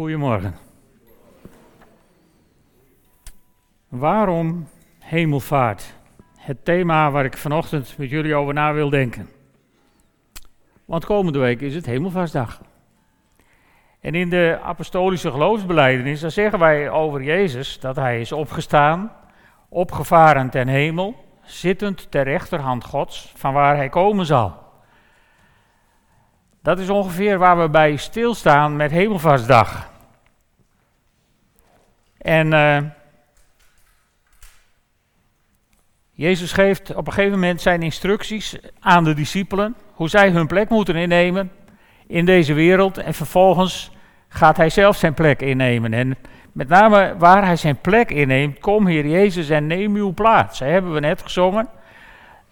Goedemorgen. 0.00 0.54
Waarom 3.88 4.68
hemelvaart? 4.98 5.94
Het 6.36 6.64
thema 6.64 7.10
waar 7.10 7.24
ik 7.24 7.36
vanochtend 7.36 7.94
met 7.98 8.10
jullie 8.10 8.34
over 8.34 8.54
na 8.54 8.72
wil 8.72 8.90
denken. 8.90 9.30
Want 10.84 11.04
komende 11.04 11.38
week 11.38 11.60
is 11.60 11.74
het 11.74 11.86
Hemelvaartsdag. 11.86 12.60
En 14.00 14.14
in 14.14 14.30
de 14.30 14.58
apostolische 14.62 15.30
geloofsbeleidenis, 15.30 16.20
dan 16.20 16.30
zeggen 16.30 16.58
wij 16.58 16.90
over 16.90 17.22
Jezus 17.22 17.80
dat 17.80 17.96
hij 17.96 18.20
is 18.20 18.32
opgestaan, 18.32 19.12
opgevaren 19.68 20.50
ten 20.50 20.68
hemel, 20.68 21.24
zittend 21.42 22.10
ter 22.10 22.24
rechterhand 22.24 22.84
Gods, 22.84 23.32
van 23.36 23.52
waar 23.52 23.76
hij 23.76 23.88
komen 23.88 24.26
zal. 24.26 24.54
Dat 26.62 26.78
is 26.78 26.88
ongeveer 26.88 27.38
waar 27.38 27.58
we 27.60 27.68
bij 27.68 27.96
stilstaan 27.96 28.76
met 28.76 28.90
Hemelvaartsdag. 28.90 29.89
En 32.20 32.52
uh, 32.52 32.78
Jezus 36.10 36.52
geeft 36.52 36.94
op 36.94 37.06
een 37.06 37.12
gegeven 37.12 37.38
moment 37.38 37.60
zijn 37.60 37.82
instructies 37.82 38.56
aan 38.80 39.04
de 39.04 39.14
discipelen, 39.14 39.74
hoe 39.92 40.08
zij 40.08 40.30
hun 40.30 40.46
plek 40.46 40.68
moeten 40.68 40.96
innemen 40.96 41.50
in 42.06 42.24
deze 42.24 42.52
wereld. 42.52 42.98
En 42.98 43.14
vervolgens 43.14 43.90
gaat 44.28 44.56
hij 44.56 44.70
zelf 44.70 44.96
zijn 44.96 45.14
plek 45.14 45.42
innemen. 45.42 45.92
En 45.92 46.16
met 46.52 46.68
name 46.68 47.14
waar 47.18 47.44
hij 47.44 47.56
zijn 47.56 47.80
plek 47.80 48.10
inneemt, 48.10 48.58
kom 48.58 48.86
Heer 48.86 49.06
Jezus 49.06 49.48
en 49.48 49.66
neem 49.66 49.94
uw 49.94 50.12
plaats. 50.12 50.58
Dat 50.58 50.68
hebben 50.68 50.92
we 50.92 51.00
net 51.00 51.22
gezongen. 51.22 51.68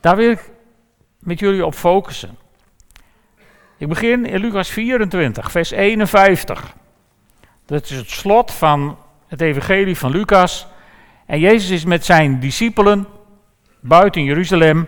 Daar 0.00 0.16
wil 0.16 0.30
ik 0.30 0.50
met 1.18 1.38
jullie 1.38 1.66
op 1.66 1.74
focussen. 1.74 2.38
Ik 3.78 3.88
begin 3.88 4.26
in 4.26 4.40
Lucas 4.40 4.68
24, 4.68 5.50
vers 5.50 5.70
51. 5.70 6.74
Dat 7.66 7.84
is 7.84 7.90
het 7.90 8.10
slot 8.10 8.52
van 8.52 8.98
het 9.28 9.40
evangelie 9.40 9.96
van 9.96 10.10
Lucas. 10.10 10.66
En 11.26 11.40
Jezus 11.40 11.70
is 11.70 11.84
met 11.84 12.04
zijn 12.04 12.40
discipelen 12.40 13.06
buiten 13.80 14.24
Jeruzalem. 14.24 14.86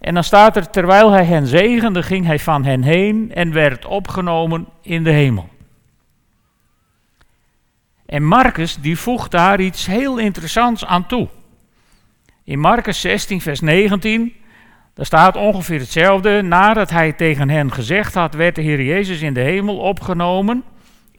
En 0.00 0.14
dan 0.14 0.24
staat 0.24 0.56
er, 0.56 0.70
terwijl 0.70 1.10
hij 1.10 1.24
hen 1.24 1.46
zegende, 1.46 2.02
ging 2.02 2.26
hij 2.26 2.38
van 2.38 2.64
hen 2.64 2.82
heen 2.82 3.34
en 3.34 3.52
werd 3.52 3.84
opgenomen 3.84 4.68
in 4.82 5.04
de 5.04 5.10
hemel. 5.10 5.48
En 8.06 8.24
Marcus 8.24 8.76
die 8.80 8.98
voegt 8.98 9.30
daar 9.30 9.60
iets 9.60 9.86
heel 9.86 10.18
interessants 10.18 10.84
aan 10.84 11.06
toe. 11.06 11.28
In 12.44 12.58
Marcus 12.58 13.00
16, 13.00 13.40
vers 13.40 13.60
19, 13.60 14.32
daar 14.94 15.06
staat 15.06 15.36
ongeveer 15.36 15.78
hetzelfde. 15.78 16.42
Nadat 16.42 16.90
hij 16.90 17.12
tegen 17.12 17.48
hen 17.48 17.72
gezegd 17.72 18.14
had, 18.14 18.34
werd 18.34 18.54
de 18.54 18.62
Heer 18.62 18.82
Jezus 18.82 19.20
in 19.20 19.34
de 19.34 19.40
hemel 19.40 19.78
opgenomen 19.78 20.64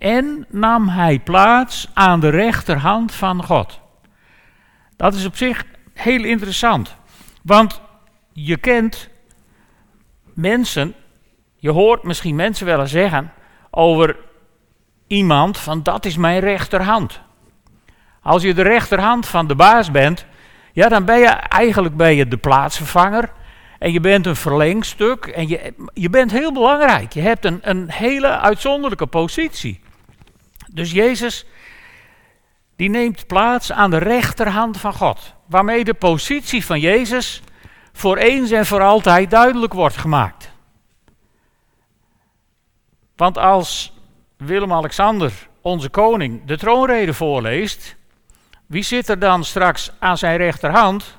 en 0.03 0.45
nam 0.49 0.89
hij 0.89 1.19
plaats 1.19 1.89
aan 1.93 2.19
de 2.19 2.29
rechterhand 2.29 3.13
van 3.13 3.43
God. 3.43 3.79
Dat 4.95 5.13
is 5.13 5.25
op 5.25 5.35
zich 5.35 5.65
heel 5.93 6.23
interessant, 6.23 6.95
want 7.41 7.81
je 8.33 8.57
kent 8.57 9.09
mensen, 10.33 10.95
je 11.55 11.69
hoort 11.69 12.03
misschien 12.03 12.35
mensen 12.35 12.65
wel 12.65 12.79
eens 12.79 12.91
zeggen 12.91 13.31
over 13.69 14.17
iemand 15.07 15.57
van 15.57 15.83
dat 15.83 16.05
is 16.05 16.17
mijn 16.17 16.39
rechterhand. 16.39 17.21
Als 18.21 18.43
je 18.43 18.53
de 18.53 18.61
rechterhand 18.61 19.27
van 19.27 19.47
de 19.47 19.55
baas 19.55 19.91
bent, 19.91 20.25
ja, 20.73 20.89
dan 20.89 21.05
ben 21.05 21.19
je 21.19 21.27
eigenlijk 21.27 21.97
ben 21.97 22.15
je 22.15 22.27
de 22.27 22.37
plaatsvervanger 22.37 23.31
en 23.79 23.91
je 23.91 23.99
bent 23.99 24.25
een 24.25 24.35
verlengstuk 24.35 25.25
en 25.25 25.47
je, 25.47 25.73
je 25.93 26.09
bent 26.09 26.31
heel 26.31 26.53
belangrijk. 26.53 27.13
Je 27.13 27.21
hebt 27.21 27.45
een, 27.45 27.59
een 27.61 27.91
hele 27.91 28.39
uitzonderlijke 28.39 29.07
positie. 29.07 29.82
Dus 30.73 30.91
Jezus, 30.91 31.45
die 32.75 32.89
neemt 32.89 33.27
plaats 33.27 33.71
aan 33.71 33.89
de 33.89 33.97
rechterhand 33.97 34.79
van 34.79 34.93
God. 34.93 35.33
Waarmee 35.45 35.83
de 35.83 35.93
positie 35.93 36.65
van 36.65 36.79
Jezus 36.79 37.41
voor 37.91 38.17
eens 38.17 38.51
en 38.51 38.65
voor 38.65 38.81
altijd 38.81 39.29
duidelijk 39.29 39.73
wordt 39.73 39.97
gemaakt. 39.97 40.51
Want 43.15 43.37
als 43.37 43.93
Willem-Alexander, 44.37 45.31
onze 45.61 45.89
koning, 45.89 46.45
de 46.45 46.57
troonrede 46.57 47.13
voorleest, 47.13 47.95
wie 48.65 48.83
zit 48.83 49.09
er 49.09 49.19
dan 49.19 49.43
straks 49.43 49.91
aan 49.99 50.17
zijn 50.17 50.37
rechterhand? 50.37 51.17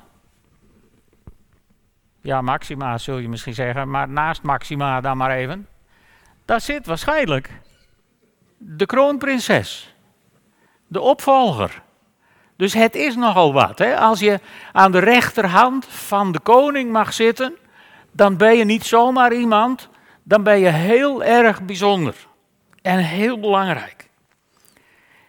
Ja, 2.21 2.41
Maxima 2.41 2.97
zul 2.97 3.17
je 3.17 3.29
misschien 3.29 3.53
zeggen, 3.53 3.89
maar 3.89 4.09
naast 4.09 4.41
Maxima 4.41 5.01
dan 5.01 5.17
maar 5.17 5.31
even. 5.31 5.67
Daar 6.45 6.61
zit 6.61 6.85
waarschijnlijk 6.85 7.49
de 8.57 8.85
kroonprinses, 8.85 9.95
de 10.87 11.01
opvolger. 11.01 11.81
Dus 12.55 12.73
het 12.73 12.95
is 12.95 13.15
nogal 13.15 13.53
wat. 13.53 13.79
Hè? 13.79 13.97
Als 13.99 14.19
je 14.19 14.39
aan 14.71 14.91
de 14.91 14.99
rechterhand 14.99 15.85
van 15.85 16.31
de 16.31 16.39
koning 16.39 16.91
mag 16.91 17.13
zitten, 17.13 17.57
dan 18.11 18.37
ben 18.37 18.57
je 18.57 18.63
niet 18.63 18.85
zomaar 18.85 19.33
iemand, 19.33 19.89
dan 20.23 20.43
ben 20.43 20.59
je 20.59 20.69
heel 20.69 21.23
erg 21.23 21.61
bijzonder 21.61 22.15
en 22.81 22.97
heel 22.97 23.39
belangrijk. 23.39 24.09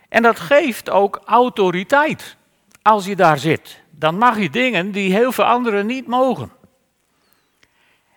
En 0.08 0.22
dat 0.22 0.40
geeft 0.40 0.90
ook 0.90 1.20
autoriteit 1.24 2.36
als 2.82 3.06
je 3.06 3.16
daar 3.16 3.38
zit. 3.38 3.82
Dan 3.90 4.18
mag 4.18 4.38
je 4.38 4.50
dingen 4.50 4.90
die 4.90 5.12
heel 5.12 5.32
veel 5.32 5.44
anderen 5.44 5.86
niet 5.86 6.06
mogen. 6.06 6.52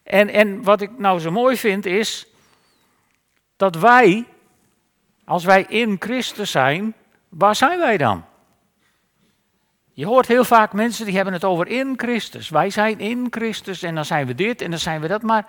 En, 0.04 0.30
en 0.30 0.64
wat 0.64 0.82
ik 0.82 0.98
nou 0.98 1.20
zo 1.20 1.32
mooi 1.32 1.58
vind 1.58 1.86
is 1.86 2.28
dat 3.58 3.76
wij, 3.76 4.26
als 5.30 5.44
wij 5.44 5.66
in 5.68 5.96
Christus 6.00 6.52
zijn, 6.52 6.94
waar 7.30 7.56
zijn 7.56 7.80
wij 7.80 7.98
dan? 7.98 8.26
Je 9.94 10.06
hoort 10.06 10.28
heel 10.28 10.44
vaak 10.44 10.74
mensen 10.74 11.06
die 11.06 11.16
hebben 11.16 11.34
het 11.34 11.44
over 11.44 11.68
in 11.68 11.94
Christus. 11.98 12.50
Wij 12.50 12.70
zijn 12.70 13.00
in 13.00 13.28
Christus 13.30 13.84
en 13.84 13.96
dan 13.96 14.06
zijn 14.06 14.28
we 14.28 14.36
dit 14.36 14.62
en 14.62 14.70
dan 14.70 14.80
zijn 14.80 15.02
we 15.02 15.08
dat. 15.08 15.22
Maar 15.22 15.46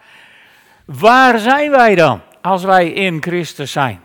waar 0.85 1.39
zijn 1.39 1.71
wij 1.71 1.95
dan 1.95 2.21
als 2.41 2.63
wij 2.63 2.93
in 2.93 3.23
Christus 3.23 3.73
zijn? 3.73 4.01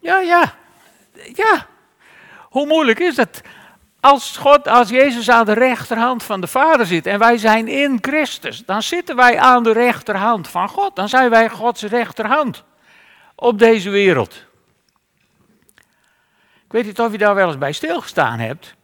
Ja, 0.00 0.20
ja, 0.20 0.54
ja. 1.34 1.66
Hoe 2.48 2.66
moeilijk 2.66 2.98
is 2.98 3.16
het? 3.16 3.42
Als 4.00 4.36
God, 4.36 4.68
als 4.68 4.88
Jezus 4.88 5.30
aan 5.30 5.44
de 5.44 5.52
rechterhand 5.52 6.22
van 6.22 6.40
de 6.40 6.46
Vader 6.46 6.86
zit 6.86 7.06
en 7.06 7.18
wij 7.18 7.38
zijn 7.38 7.68
in 7.68 7.98
Christus, 8.00 8.64
dan 8.64 8.82
zitten 8.82 9.16
wij 9.16 9.38
aan 9.38 9.62
de 9.62 9.72
rechterhand 9.72 10.48
van 10.48 10.68
God. 10.68 10.96
Dan 10.96 11.08
zijn 11.08 11.30
wij 11.30 11.48
Gods 11.48 11.82
rechterhand 11.82 12.64
op 13.34 13.58
deze 13.58 13.90
wereld. 13.90 14.46
Ik 16.64 16.74
weet 16.74 16.84
niet 16.84 17.00
of 17.00 17.12
je 17.12 17.18
daar 17.18 17.34
wel 17.34 17.46
eens 17.46 17.58
bij 17.58 17.72
stilgestaan 17.72 18.38
hebt, 18.38 18.74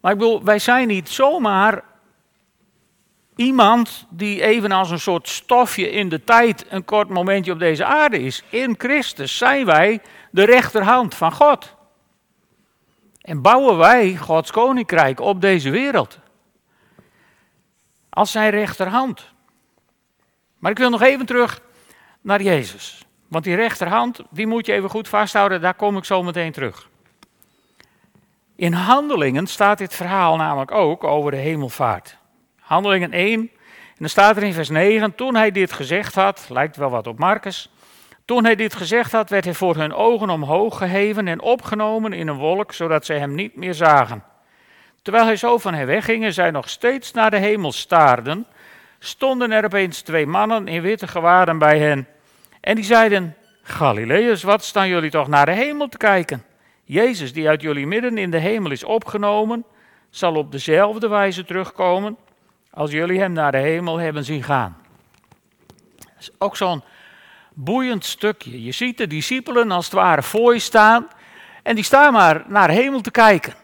maar 0.00 0.12
ik 0.12 0.18
bedoel, 0.18 0.44
wij 0.44 0.58
zijn 0.58 0.88
niet 0.88 1.08
zomaar 1.08 1.82
iemand 3.36 4.06
die 4.08 4.42
even 4.42 4.72
als 4.72 4.90
een 4.90 5.00
soort 5.00 5.28
stofje 5.28 5.90
in 5.90 6.08
de 6.08 6.24
tijd 6.24 6.66
een 6.68 6.84
kort 6.84 7.08
momentje 7.08 7.52
op 7.52 7.58
deze 7.58 7.84
aarde 7.84 8.22
is. 8.22 8.42
In 8.48 8.74
Christus 8.78 9.36
zijn 9.36 9.66
wij 9.66 10.00
de 10.30 10.44
rechterhand 10.44 11.14
van 11.14 11.32
God. 11.32 11.74
En 13.22 13.42
bouwen 13.42 13.76
wij 13.76 14.16
Gods 14.16 14.50
koninkrijk 14.50 15.20
op 15.20 15.40
deze 15.40 15.70
wereld. 15.70 16.18
Als 18.10 18.30
zijn 18.30 18.50
rechterhand. 18.50 19.32
Maar 20.58 20.70
ik 20.70 20.78
wil 20.78 20.90
nog 20.90 21.02
even 21.02 21.26
terug 21.26 21.60
naar 22.20 22.42
Jezus. 22.42 23.06
Want 23.28 23.44
die 23.44 23.54
rechterhand, 23.54 24.20
die 24.30 24.46
moet 24.46 24.66
je 24.66 24.72
even 24.72 24.90
goed 24.90 25.08
vasthouden, 25.08 25.60
daar 25.60 25.74
kom 25.74 25.96
ik 25.96 26.04
zo 26.04 26.22
meteen 26.22 26.52
terug. 26.52 26.88
In 28.56 28.72
Handelingen 28.72 29.46
staat 29.46 29.78
dit 29.78 29.94
verhaal 29.94 30.36
namelijk 30.36 30.70
ook 30.70 31.04
over 31.04 31.30
de 31.30 31.36
hemelvaart. 31.36 32.16
Handelingen 32.60 33.12
1, 33.12 33.40
en 33.40 33.48
dan 33.98 34.08
staat 34.08 34.36
er 34.36 34.42
in 34.42 34.52
vers 34.52 34.68
9, 34.68 35.14
toen 35.14 35.34
hij 35.34 35.50
dit 35.50 35.72
gezegd 35.72 36.14
had, 36.14 36.46
lijkt 36.48 36.76
wel 36.76 36.90
wat 36.90 37.06
op 37.06 37.18
Marcus, 37.18 37.70
toen 38.24 38.44
hij 38.44 38.54
dit 38.54 38.74
gezegd 38.74 39.12
had, 39.12 39.30
werd 39.30 39.44
hij 39.44 39.54
voor 39.54 39.76
hun 39.76 39.94
ogen 39.94 40.30
omhoog 40.30 40.78
geheven 40.78 41.28
en 41.28 41.40
opgenomen 41.40 42.12
in 42.12 42.28
een 42.28 42.36
wolk, 42.36 42.72
zodat 42.72 43.06
zij 43.06 43.18
hem 43.18 43.34
niet 43.34 43.56
meer 43.56 43.74
zagen. 43.74 44.24
Terwijl 45.02 45.24
hij 45.24 45.36
zo 45.36 45.58
van 45.58 45.74
hen 45.74 45.86
wegging 45.86 46.24
en 46.24 46.32
zij 46.32 46.50
nog 46.50 46.68
steeds 46.68 47.12
naar 47.12 47.30
de 47.30 47.36
hemel 47.38 47.72
staarden, 47.72 48.46
stonden 48.98 49.50
er 49.50 49.64
opeens 49.64 50.00
twee 50.00 50.26
mannen 50.26 50.68
in 50.68 50.82
witte 50.82 51.08
gewaden 51.08 51.58
bij 51.58 51.78
hen. 51.78 52.08
En 52.60 52.74
die 52.74 52.84
zeiden, 52.84 53.36
Galileërs, 53.62 54.42
wat 54.42 54.64
staan 54.64 54.88
jullie 54.88 55.10
toch 55.10 55.28
naar 55.28 55.46
de 55.46 55.52
hemel 55.52 55.88
te 55.88 55.96
kijken? 55.96 56.44
Jezus, 56.84 57.32
die 57.32 57.48
uit 57.48 57.62
jullie 57.62 57.86
midden 57.86 58.18
in 58.18 58.30
de 58.30 58.38
hemel 58.38 58.70
is 58.70 58.84
opgenomen, 58.84 59.64
zal 60.10 60.34
op 60.34 60.52
dezelfde 60.52 61.08
wijze 61.08 61.44
terugkomen 61.44 62.16
als 62.70 62.90
jullie 62.90 63.20
hem 63.20 63.32
naar 63.32 63.52
de 63.52 63.58
hemel 63.58 63.98
hebben 63.98 64.24
zien 64.24 64.42
gaan. 64.42 64.76
Ook 66.38 66.56
zo'n 66.56 66.82
boeiend 67.54 68.04
stukje. 68.04 68.62
Je 68.64 68.72
ziet 68.72 68.98
de 68.98 69.06
discipelen 69.06 69.70
als 69.70 69.84
het 69.84 69.94
ware 69.94 70.22
voor 70.22 70.54
je 70.54 70.60
staan 70.60 71.06
en 71.62 71.74
die 71.74 71.84
staan 71.84 72.12
maar 72.12 72.44
naar 72.46 72.70
hemel 72.70 73.00
te 73.00 73.10
kijken. 73.10 73.54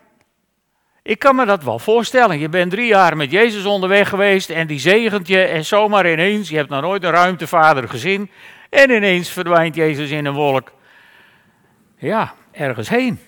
Ik 1.02 1.19
kan 1.19 1.37
me 1.37 1.46
dat 1.46 1.64
wel 1.64 1.79
voorstellen. 1.79 2.38
Je 2.38 2.49
bent 2.49 2.70
drie 2.70 2.87
jaar 2.87 3.17
met 3.17 3.31
Jezus 3.31 3.64
onderweg 3.64 4.08
geweest 4.08 4.50
en 4.50 4.67
die 4.67 4.79
zegent 4.79 5.29
je 5.29 5.43
en 5.43 5.64
zomaar 5.64 6.11
ineens, 6.11 6.49
je 6.49 6.56
hebt 6.56 6.69
nog 6.69 6.81
nooit 6.81 7.05
een 7.05 7.11
ruimtevader 7.11 7.88
gezien 7.88 8.31
en 8.70 8.90
ineens 8.90 9.31
verdwijnt 9.31 9.75
Jezus 9.75 10.11
in 10.11 10.25
een 10.25 10.34
wolk. 10.34 10.73
Ja, 11.96 12.34
ergens 12.52 12.88
heen. 12.88 13.20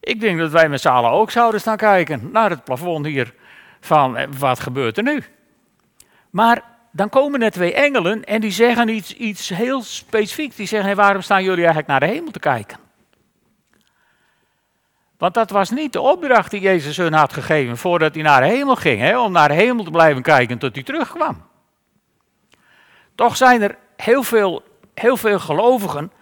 Ik 0.00 0.20
denk 0.20 0.38
dat 0.38 0.50
wij 0.50 0.68
met 0.68 0.80
z'n 0.80 0.88
allen 0.88 1.10
ook 1.10 1.30
zouden 1.30 1.60
staan 1.60 1.76
kijken 1.76 2.28
naar 2.32 2.50
het 2.50 2.64
plafond 2.64 3.06
hier 3.06 3.34
van 3.80 4.16
eh, 4.16 4.26
wat 4.38 4.60
gebeurt 4.60 4.96
er 4.96 5.02
nu. 5.02 5.22
Maar 6.30 6.62
dan 6.96 7.08
komen 7.08 7.42
er 7.42 7.50
twee 7.50 7.74
engelen 7.74 8.24
en 8.24 8.40
die 8.40 8.50
zeggen 8.50 8.88
iets, 8.88 9.14
iets 9.14 9.48
heel 9.48 9.82
specifieks. 9.82 10.56
Die 10.56 10.66
zeggen, 10.66 10.88
hey, 10.88 10.96
waarom 10.96 11.22
staan 11.22 11.42
jullie 11.42 11.64
eigenlijk 11.64 11.86
naar 11.86 12.00
de 12.00 12.06
hemel 12.06 12.30
te 12.30 12.38
kijken? 12.38 12.78
Want 15.18 15.34
dat 15.34 15.50
was 15.50 15.70
niet 15.70 15.92
de 15.92 16.00
opdracht 16.00 16.50
die 16.50 16.60
Jezus 16.60 16.96
hun 16.96 17.12
had 17.12 17.32
gegeven 17.32 17.76
voordat 17.76 18.14
hij 18.14 18.22
naar 18.22 18.40
de 18.40 18.46
hemel 18.46 18.76
ging, 18.76 19.00
hè, 19.00 19.18
om 19.18 19.32
naar 19.32 19.48
de 19.48 19.54
hemel 19.54 19.84
te 19.84 19.90
blijven 19.90 20.22
kijken 20.22 20.58
tot 20.58 20.74
hij 20.74 20.84
terugkwam. 20.84 21.44
Toch 23.14 23.36
zijn 23.36 23.62
er 23.62 23.78
heel 23.96 24.22
veel, 24.22 24.62
heel 24.94 25.16
veel 25.16 25.38
gelovigen 25.38 26.12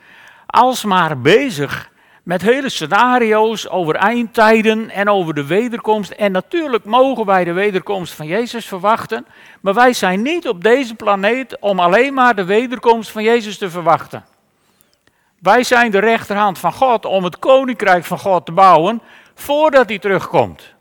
alsmaar 0.47 1.21
bezig 1.21 1.91
met 2.25 2.43
hele 2.43 2.69
scenario's 2.69 3.69
over 3.69 3.95
eindtijden 3.95 4.91
en 4.91 5.09
over 5.09 5.35
de 5.35 5.47
wederkomst. 5.47 6.11
En 6.11 6.33
natuurlijk 6.33 6.85
mogen 6.85 7.27
wij 7.27 7.45
de 7.45 7.53
wederkomst 7.53 8.13
van 8.13 8.27
Jezus 8.27 8.67
verwachten, 8.67 9.27
maar 9.61 9.75
wij 9.75 9.93
zijn 9.93 10.23
niet 10.23 10.49
op 10.49 10.63
deze 10.63 10.95
planeet 10.95 11.59
om 11.61 11.81
alleen 11.81 12.15
maar 12.15 12.35
de 12.35 12.45
wederkomst 12.45 13.11
van 13.11 13.23
Jezus 13.23 13.59
te 13.59 13.71
verwachten. 13.71 14.25
Wij 15.39 15.63
zijn 15.63 15.91
de 15.91 15.99
rechterhand 15.99 16.59
van 16.59 16.73
God 16.73 17.05
om 17.05 17.25
het 17.25 17.39
koninkrijk 17.39 18.05
van 18.05 18.19
God 18.19 18.47
te 18.47 18.53
bouwen 18.53 19.03
voordat 19.35 19.89
hij 19.89 19.99
terugkomt. 19.99 20.75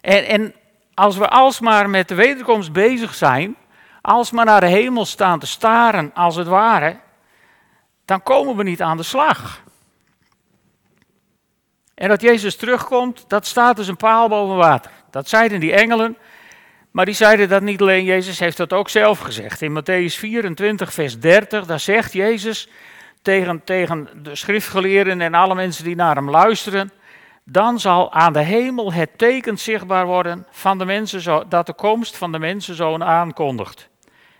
En, 0.00 0.26
en 0.26 0.54
als 0.94 1.16
we 1.16 1.28
alsmaar 1.28 1.90
met 1.90 2.08
de 2.08 2.14
wederkomst 2.14 2.72
bezig 2.72 3.14
zijn, 3.14 3.56
alsmaar 4.00 4.44
naar 4.44 4.60
de 4.60 4.66
hemel 4.66 5.04
staan 5.04 5.38
te 5.38 5.46
staren 5.46 6.10
als 6.14 6.36
het 6.36 6.46
ware, 6.46 6.96
dan 8.04 8.22
komen 8.22 8.56
we 8.56 8.62
niet 8.62 8.82
aan 8.82 8.96
de 8.96 9.02
slag. 9.02 9.63
En 11.94 12.08
dat 12.08 12.20
Jezus 12.20 12.56
terugkomt, 12.56 13.24
dat 13.28 13.46
staat 13.46 13.76
dus 13.76 13.88
een 13.88 13.96
paal 13.96 14.28
boven 14.28 14.56
water. 14.56 14.90
Dat 15.10 15.28
zeiden 15.28 15.60
die 15.60 15.72
engelen, 15.72 16.16
maar 16.90 17.04
die 17.04 17.14
zeiden 17.14 17.48
dat 17.48 17.62
niet 17.62 17.80
alleen, 17.80 18.04
Jezus 18.04 18.38
heeft 18.38 18.56
dat 18.56 18.72
ook 18.72 18.88
zelf 18.88 19.18
gezegd. 19.18 19.62
In 19.62 19.80
Matthäus 19.80 20.18
24, 20.18 20.92
vers 20.92 21.20
30, 21.20 21.66
daar 21.66 21.80
zegt 21.80 22.12
Jezus 22.12 22.68
tegen, 23.22 23.64
tegen 23.64 24.08
de 24.22 24.34
schriftgeleerden 24.34 25.20
en 25.20 25.34
alle 25.34 25.54
mensen 25.54 25.84
die 25.84 25.96
naar 25.96 26.14
hem 26.14 26.30
luisteren, 26.30 26.92
dan 27.44 27.80
zal 27.80 28.12
aan 28.12 28.32
de 28.32 28.42
hemel 28.42 28.92
het 28.92 29.10
teken 29.18 29.58
zichtbaar 29.58 30.06
worden 30.06 30.46
van 30.50 30.78
de 30.78 30.84
mensen 30.84 31.48
dat 31.48 31.66
de 31.66 31.74
komst 31.74 32.16
van 32.16 32.32
de 32.32 32.38
mensenzoon 32.38 33.04
aankondigt. 33.04 33.88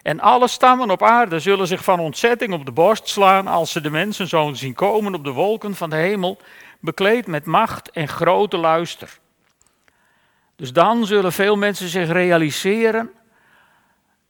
En 0.03 0.21
alle 0.21 0.49
stammen 0.49 0.91
op 0.91 1.03
aarde 1.03 1.39
zullen 1.39 1.67
zich 1.67 1.85
van 1.85 2.01
ontzetting 2.01 2.53
op 2.53 2.67
de 2.67 2.73
borst 2.73 3.09
slaan 3.09 3.47
als 3.47 3.73
ze 3.73 3.81
de 3.81 3.91
mensenzoon 3.91 4.57
zien 4.57 4.75
komen 4.75 5.15
op 5.15 5.25
de 5.25 5.31
wolken 5.31 5.75
van 5.75 5.91
de 5.91 5.97
hemel 5.97 6.39
bekleed 6.85 7.27
met 7.27 7.45
macht 7.45 7.91
en 7.91 8.09
grote 8.09 8.57
luister. 8.57 9.19
Dus 10.57 10.73
dan 10.73 11.07
zullen 11.07 11.33
veel 11.33 11.57
mensen 11.57 11.89
zich 11.89 12.09
realiseren 12.09 13.11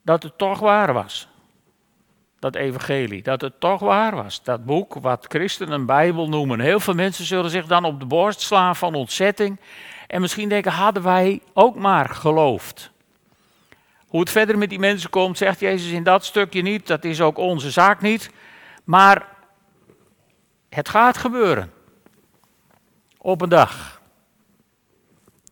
dat 0.02 0.22
het 0.22 0.38
toch 0.38 0.58
waar 0.58 0.92
was. 0.92 1.28
Dat 2.38 2.54
evangelie, 2.54 3.22
dat 3.22 3.40
het 3.40 3.60
toch 3.60 3.80
waar 3.80 4.14
was. 4.14 4.42
Dat 4.42 4.64
boek 4.64 4.94
wat 4.94 5.26
christenen 5.28 5.86
Bijbel 5.86 6.28
noemen. 6.28 6.60
Heel 6.60 6.80
veel 6.80 6.94
mensen 6.94 7.24
zullen 7.24 7.50
zich 7.50 7.66
dan 7.66 7.84
op 7.84 8.00
de 8.00 8.06
borst 8.06 8.40
slaan 8.40 8.76
van 8.76 8.94
ontzetting. 8.94 9.60
En 10.06 10.20
misschien 10.20 10.48
denken, 10.48 10.72
hadden 10.72 11.02
wij 11.02 11.42
ook 11.52 11.76
maar 11.76 12.08
geloofd. 12.08 12.90
Hoe 14.06 14.20
het 14.20 14.30
verder 14.30 14.58
met 14.58 14.70
die 14.70 14.78
mensen 14.78 15.10
komt, 15.10 15.38
zegt 15.38 15.60
Jezus 15.60 15.92
in 15.92 16.02
dat 16.02 16.24
stukje 16.24 16.62
niet. 16.62 16.86
Dat 16.86 17.04
is 17.04 17.20
ook 17.20 17.38
onze 17.38 17.70
zaak 17.70 18.00
niet. 18.00 18.30
Maar 18.84 19.28
het 20.68 20.88
gaat 20.88 21.16
gebeuren 21.16 21.73
op 23.24 23.40
een 23.40 23.48
dag. 23.48 24.02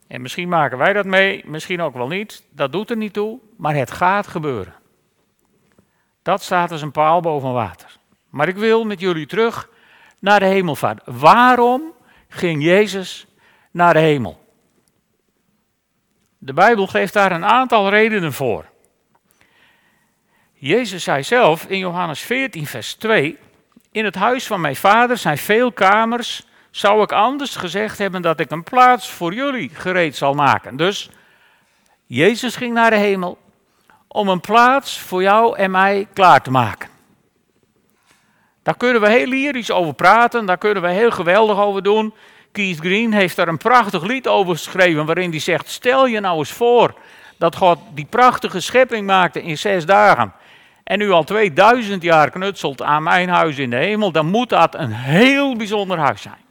En 0.09 0.23
misschien 0.23 0.49
maken 0.49 0.79
wij 0.79 0.93
dat 0.93 1.05
mee, 1.05 1.43
misschien 1.47 1.81
ook 1.81 1.95
wel 1.95 2.07
niet. 2.07 2.45
Dat 2.51 2.73
doet 2.73 2.91
er 2.91 2.97
niet 2.97 3.13
toe, 3.13 3.39
maar 3.57 3.75
het 3.75 3.91
gaat 3.91 4.27
gebeuren. 4.27 4.75
Dat 6.23 6.43
staat 6.43 6.71
als 6.71 6.83
een 6.83 6.91
paal 6.91 7.21
boven 7.21 7.53
water. 7.53 7.97
Maar 8.31 8.49
ik 8.49 8.57
wil 8.57 8.85
met 8.85 9.01
jullie 9.01 9.27
terug 9.27 9.69
naar 10.19 10.41
de 10.41 10.47
hemelvaart. 10.47 11.01
Waarom 11.05 11.83
ging 12.29 12.65
Jezus 12.65 13.27
naar 13.71 13.93
de 13.93 14.01
hemel? 14.01 14.41
De 16.39 16.53
Bijbel 16.53 16.87
geeft 16.87 17.13
daar 17.13 17.33
een 17.33 17.45
aantal 17.45 17.89
redenen 17.89 18.33
voor. 18.33 18.65
Jezus 20.53 21.05
zei 21.05 21.23
zelf 21.23 21.65
in 21.65 21.79
Johannes 21.79 22.21
14, 22.21 22.67
vers 22.67 22.95
2: 22.95 23.39
In 23.93 24.05
het 24.05 24.15
huis 24.15 24.47
van 24.47 24.61
mijn 24.61 24.77
vader 24.77 25.17
zijn 25.17 25.39
veel 25.39 25.73
kamers 25.73 26.51
zou 26.73 27.03
ik 27.03 27.13
anders 27.13 27.57
gezegd 27.57 27.99
hebben 27.99 28.23
dat 28.23 28.41
ik 28.41 28.51
een 28.51 28.63
plaats 28.63 29.11
voor 29.11 29.35
jullie 29.35 29.71
gereed 29.75 30.17
zal 30.17 30.35
maken. 30.35 30.77
Dus 30.77 31.11
Jezus 32.07 32.57
ging 32.57 32.75
naar 32.75 32.91
de 32.91 32.97
hemel 32.97 33.39
om 34.09 34.29
een 34.29 34.41
plaats 34.41 34.99
voor 34.99 35.23
jou 35.23 35.57
en 35.57 35.71
mij 35.71 36.07
klaar 36.13 36.43
te 36.43 36.51
maken. 36.51 36.89
Daar 38.63 38.77
kunnen 38.77 39.03
we 39.03 39.11
heel 39.11 39.27
lyrisch 39.27 39.71
over 39.71 39.95
praten, 39.95 40.47
daar 40.47 40.59
kunnen 40.59 40.83
we 40.83 40.89
heel 40.89 41.11
geweldig 41.11 41.59
over 41.59 41.83
doen. 41.83 42.15
Keith 42.53 42.79
Green 42.79 43.13
heeft 43.13 43.37
daar 43.37 43.49
een 43.49 43.59
prachtig 43.59 44.03
lied 44.03 44.29
over 44.29 44.57
geschreven 44.57 45.07
waarin 45.07 45.31
hij 45.31 45.39
zegt, 45.39 45.69
stel 45.69 46.07
je 46.07 46.21
nou 46.21 46.39
eens 46.39 46.53
voor 46.53 46.95
dat 47.37 47.57
God 47.57 47.79
die 47.95 48.07
prachtige 48.11 48.61
schepping 48.61 49.07
maakte 49.07 49.43
in 49.43 49.59
zes 49.59 49.87
dagen 49.87 50.33
en 50.85 50.99
nu 50.99 51.11
al 51.11 51.25
2000 51.25 52.03
jaar 52.03 52.31
knutselt 52.31 52.83
aan 52.83 53.03
mijn 53.03 53.29
huis 53.29 53.59
in 53.59 53.71
de 53.71 53.77
hemel, 53.77 54.13
dan 54.13 54.27
moet 54.27 54.49
dat 54.49 54.75
een 54.75 54.93
heel 54.93 55.57
bijzonder 55.57 55.99
huis 55.99 56.23
zijn. 56.23 56.42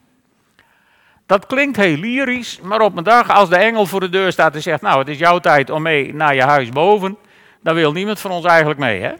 Dat 1.31 1.45
klinkt 1.45 1.77
heel 1.77 1.97
lyrisch, 1.97 2.59
maar 2.61 2.81
op 2.81 2.97
een 2.97 3.03
dag 3.03 3.29
als 3.29 3.49
de 3.49 3.55
engel 3.55 3.85
voor 3.85 3.99
de 3.99 4.09
deur 4.09 4.31
staat 4.31 4.55
en 4.55 4.61
zegt, 4.61 4.81
nou 4.81 4.99
het 4.99 5.07
is 5.07 5.17
jouw 5.17 5.39
tijd 5.39 5.69
om 5.69 5.81
mee 5.81 6.13
naar 6.13 6.35
je 6.35 6.41
huis 6.41 6.69
boven, 6.69 7.17
dan 7.61 7.75
wil 7.75 7.91
niemand 7.91 8.19
van 8.19 8.31
ons 8.31 8.45
eigenlijk 8.45 8.79
mee. 8.79 9.01
Hè? 9.01 9.13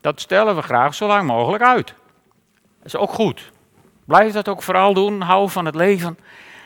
Dat 0.00 0.20
stellen 0.20 0.56
we 0.56 0.62
graag 0.62 0.94
zo 0.94 1.06
lang 1.06 1.26
mogelijk 1.26 1.64
uit. 1.64 1.86
Dat 1.86 2.86
is 2.86 2.96
ook 2.96 3.10
goed. 3.10 3.52
Blijf 4.04 4.32
dat 4.32 4.48
ook 4.48 4.62
vooral 4.62 4.94
doen, 4.94 5.20
hou 5.20 5.50
van 5.50 5.64
het 5.64 5.74
leven. 5.74 6.18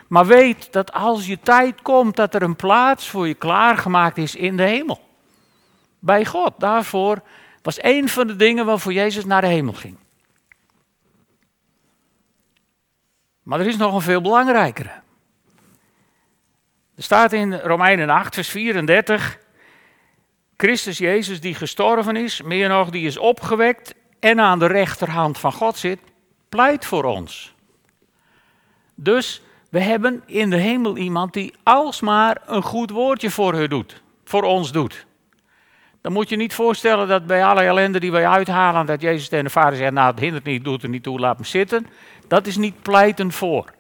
Maar 0.09 0.27
weet 0.27 0.73
dat 0.73 0.93
als 0.93 1.27
je 1.27 1.39
tijd 1.41 1.83
komt, 1.83 2.17
dat 2.17 2.35
er 2.35 2.43
een 2.43 2.57
plaats 2.57 3.09
voor 3.09 3.29
je 3.29 3.35
klaargemaakt 3.35 4.19
is 4.19 4.35
in 4.35 4.57
de 4.57 4.63
hemel. 4.63 5.01
Bij 5.99 6.25
God. 6.25 6.53
Daarvoor 6.59 7.23
was 7.63 7.83
een 7.83 8.09
van 8.09 8.27
de 8.27 8.37
dingen 8.37 8.67
waarvoor 8.67 8.93
Jezus 8.93 9.25
naar 9.25 9.41
de 9.41 9.47
hemel 9.47 9.73
ging. 9.73 9.97
Maar 13.49 13.61
er 13.61 13.67
is 13.67 13.77
nog 13.77 13.95
een 13.95 14.01
veel 14.01 14.21
belangrijkere. 14.21 14.91
Er 16.95 17.03
staat 17.03 17.33
in 17.33 17.55
Romeinen 17.55 18.11
8, 18.11 18.35
vers 18.35 18.49
34. 18.49 19.39
Christus 20.57 20.99
Jezus 20.99 21.41
die 21.41 21.55
gestorven 21.55 22.17
is, 22.17 22.43
meer 22.43 22.69
nog 22.69 22.91
die 22.91 23.07
is 23.07 23.19
opgewekt 23.19 23.95
en 24.21 24.41
aan 24.41 24.59
de 24.59 24.67
rechterhand 24.67 25.39
van 25.39 25.53
God 25.53 25.77
zit, 25.77 25.99
pleit 26.49 26.85
voor 26.85 27.05
ons. 27.05 27.55
Dus 28.95 29.43
we 29.71 29.81
hebben 29.81 30.23
in 30.27 30.51
de 30.51 30.57
hemel 30.57 30.97
iemand 30.97 31.33
die 31.33 31.55
alsmaar 31.63 32.43
een 32.47 32.63
goed 32.63 32.91
woordje 32.91 33.31
voor, 33.31 33.61
u 33.61 33.69
doet, 33.69 34.03
voor 34.25 34.43
ons 34.43 34.73
doet. 34.73 35.07
Dan 36.01 36.13
moet 36.13 36.29
je 36.29 36.37
niet 36.37 36.55
voorstellen 36.55 37.09
dat 37.09 37.27
bij 37.27 37.45
alle 37.45 37.63
ellende 37.63 38.01
die 38.01 38.13
wij 38.13 38.27
uithalen, 38.27 38.87
dat 38.87 39.01
Jezus 39.01 39.29
tegen 39.29 39.45
de 39.45 39.51
Vader 39.51 39.79
zegt, 39.79 39.93
nou 39.93 40.11
het 40.11 40.21
hindert 40.21 40.45
niet, 40.45 40.65
doet 40.65 40.83
er 40.83 40.89
niet 40.89 41.03
toe, 41.03 41.19
laat 41.19 41.37
hem 41.37 41.45
zitten. 41.45 41.87
Dat 42.29 42.47
is 42.47 42.57
niet 42.57 42.83
pleiten 42.83 43.33
voor. 43.33 43.73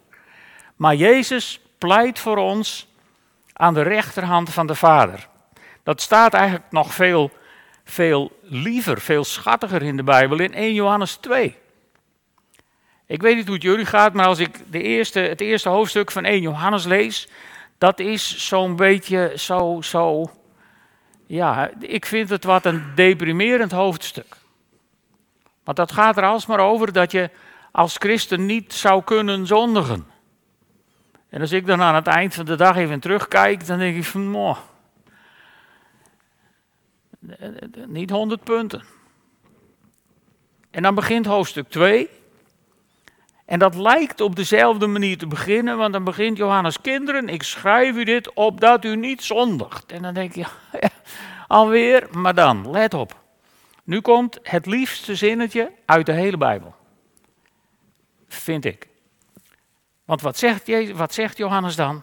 Maar 0.77 0.95
Jezus 0.95 1.61
pleit 1.79 2.19
voor 2.19 2.37
ons 2.37 2.89
aan 3.53 3.75
de 3.75 3.83
rechterhand 3.83 4.51
van 4.53 4.67
de 4.67 4.75
Vader. 4.75 5.29
Dat 5.83 6.01
staat 6.01 6.35
eigenlijk 6.35 6.65
nog 6.71 6.95
veel, 6.95 7.31
veel 7.85 8.39
liever, 8.43 9.01
veel 9.01 9.25
schattiger 9.25 9.83
in 9.83 9.97
de 9.97 10.03
Bijbel 10.03 10.41
in 10.41 10.55
1 10.55 10.75
Johannes 10.75 11.15
2. 11.15 11.57
Ik 13.07 13.23
weet 13.23 13.37
niet 13.37 13.45
hoe 13.45 13.55
het 13.55 13.63
jullie 13.63 13.87
gaat, 13.87 14.13
maar 14.13 14.27
als 14.27 14.39
ik 14.39 14.73
de 14.73 14.83
eerste, 14.83 15.21
het 15.21 15.41
eerste 15.41 15.69
hoofdstuk 15.69 16.11
van 16.11 16.25
1 16.25 16.41
Johannes 16.41 16.85
lees, 16.85 17.29
dat 17.79 17.99
is 17.99 18.47
zo'n 18.47 18.77
beetje 18.77 19.33
zo, 19.37 19.79
zo, 19.83 20.31
ja, 21.27 21.71
ik 21.81 22.07
vind 22.07 22.29
het 22.31 22.45
wat 22.45 22.65
een 22.65 22.83
deprimerend 22.95 23.73
hoofdstuk. 23.73 24.37
Want 25.65 25.77
dat 25.77 25.93
gaat 25.93 26.17
er 26.17 26.25
alsmaar 26.25 26.61
over 26.61 26.93
dat 26.93 27.13
je 27.13 27.31
als 27.79 27.97
christen 27.99 28.47
niet 28.47 28.73
zou 28.73 29.03
kunnen 29.03 29.47
zondigen. 29.47 30.07
En 31.29 31.41
als 31.41 31.53
ik 31.53 31.67
dan 31.67 31.83
aan 31.83 31.95
het 31.95 32.07
eind 32.07 32.35
van 32.35 32.45
de 32.45 32.57
dag 32.57 32.77
even 32.77 33.01
terugkijk, 33.01 33.67
dan 33.67 33.79
denk 33.79 33.97
ik 33.97 34.05
van, 34.05 34.29
moh, 34.29 34.59
niet 37.87 38.11
100 38.11 38.45
punten. 38.45 38.85
En 40.71 40.83
dan 40.83 40.95
begint 40.95 41.27
hoofdstuk 41.27 41.69
2. 41.69 42.09
En 43.45 43.59
dat 43.59 43.75
lijkt 43.75 44.21
op 44.21 44.37
dezelfde 44.37 44.87
manier 44.87 45.19
te 45.19 45.27
beginnen, 45.27 45.77
want 45.77 45.93
dan 45.93 46.05
begint 46.05 46.37
Johannes, 46.37 46.81
kinderen, 46.81 47.29
ik 47.29 47.43
schrijf 47.43 47.97
u 47.97 48.05
dit 48.05 48.33
opdat 48.33 48.85
u 48.85 48.97
niet 48.97 49.23
zondigt. 49.23 49.93
En 49.93 50.03
dan 50.03 50.15
denk 50.15 50.35
je, 50.35 50.41
ja, 50.41 50.91
alweer, 51.47 52.07
maar 52.11 52.35
dan, 52.35 52.71
let 52.71 52.95
op. 52.95 53.21
Nu 53.85 54.01
komt 54.01 54.39
het 54.43 54.67
liefste 54.67 55.15
zinnetje 55.15 55.73
uit 55.85 56.07
de 56.07 56.13
hele 56.13 56.37
Bijbel. 56.37 56.77
Vind 58.29 58.65
ik. 58.65 58.89
Want 60.05 60.21
wat 60.21 60.39
zegt, 60.39 60.93
wat 60.93 61.15
zegt 61.15 61.37
Johannes 61.37 61.77
dan? 61.77 62.03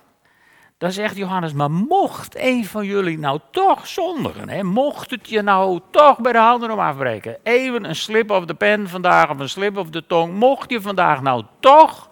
Dan 0.77 0.91
zegt 0.91 1.15
Johannes, 1.15 1.53
maar 1.53 1.71
mocht 1.71 2.35
een 2.39 2.65
van 2.65 2.85
jullie 2.85 3.17
nou 3.17 3.39
toch 3.51 3.87
zondigen, 3.87 4.49
hè, 4.49 4.63
mocht 4.63 5.11
het 5.11 5.29
je 5.29 5.41
nou 5.41 5.79
toch 5.91 6.19
bij 6.19 6.31
de 6.31 6.37
handen 6.37 6.71
om 6.71 6.79
afbreken, 6.79 7.37
even 7.43 7.83
een 7.83 7.95
slip 7.95 8.29
of 8.29 8.45
de 8.45 8.53
pen 8.53 8.89
vandaag 8.89 9.29
of 9.29 9.39
een 9.39 9.49
slip 9.49 9.77
of 9.77 9.89
de 9.89 10.05
tong, 10.05 10.33
mocht 10.33 10.69
je 10.69 10.81
vandaag 10.81 11.21
nou 11.21 11.43
toch 11.59 12.09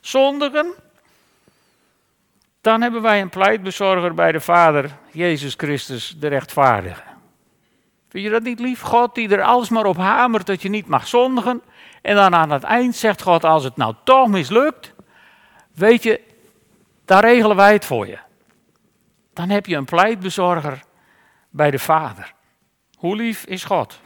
zondigen, 0.00 0.74
dan 2.60 2.82
hebben 2.82 3.02
wij 3.02 3.20
een 3.20 3.28
pleitbezorger 3.28 4.14
bij 4.14 4.32
de 4.32 4.40
Vader, 4.40 4.96
Jezus 5.10 5.54
Christus, 5.56 6.16
de 6.18 6.28
rechtvaardige. 6.28 7.02
Vind 8.08 8.24
je 8.24 8.30
dat 8.30 8.42
niet 8.42 8.60
lief? 8.60 8.80
God 8.80 9.14
die 9.14 9.28
er 9.28 9.42
alles 9.42 9.68
maar 9.68 9.84
op 9.84 9.96
hamert 9.96 10.46
dat 10.46 10.62
je 10.62 10.68
niet 10.68 10.86
mag 10.86 11.06
zondigen. 11.06 11.62
En 12.08 12.14
dan 12.14 12.34
aan 12.34 12.50
het 12.50 12.62
eind 12.62 12.96
zegt 12.96 13.22
God, 13.22 13.44
als 13.44 13.64
het 13.64 13.76
nou 13.76 13.94
toch 14.04 14.28
mislukt, 14.28 14.94
weet 15.74 16.02
je, 16.02 16.20
daar 17.04 17.24
regelen 17.24 17.56
wij 17.56 17.72
het 17.72 17.84
voor 17.84 18.06
je. 18.06 18.18
Dan 19.32 19.48
heb 19.48 19.66
je 19.66 19.76
een 19.76 19.84
pleitbezorger 19.84 20.82
bij 21.50 21.70
de 21.70 21.78
Vader. 21.78 22.34
Hoe 22.96 23.16
lief 23.16 23.44
is 23.44 23.64
God? 23.64 24.00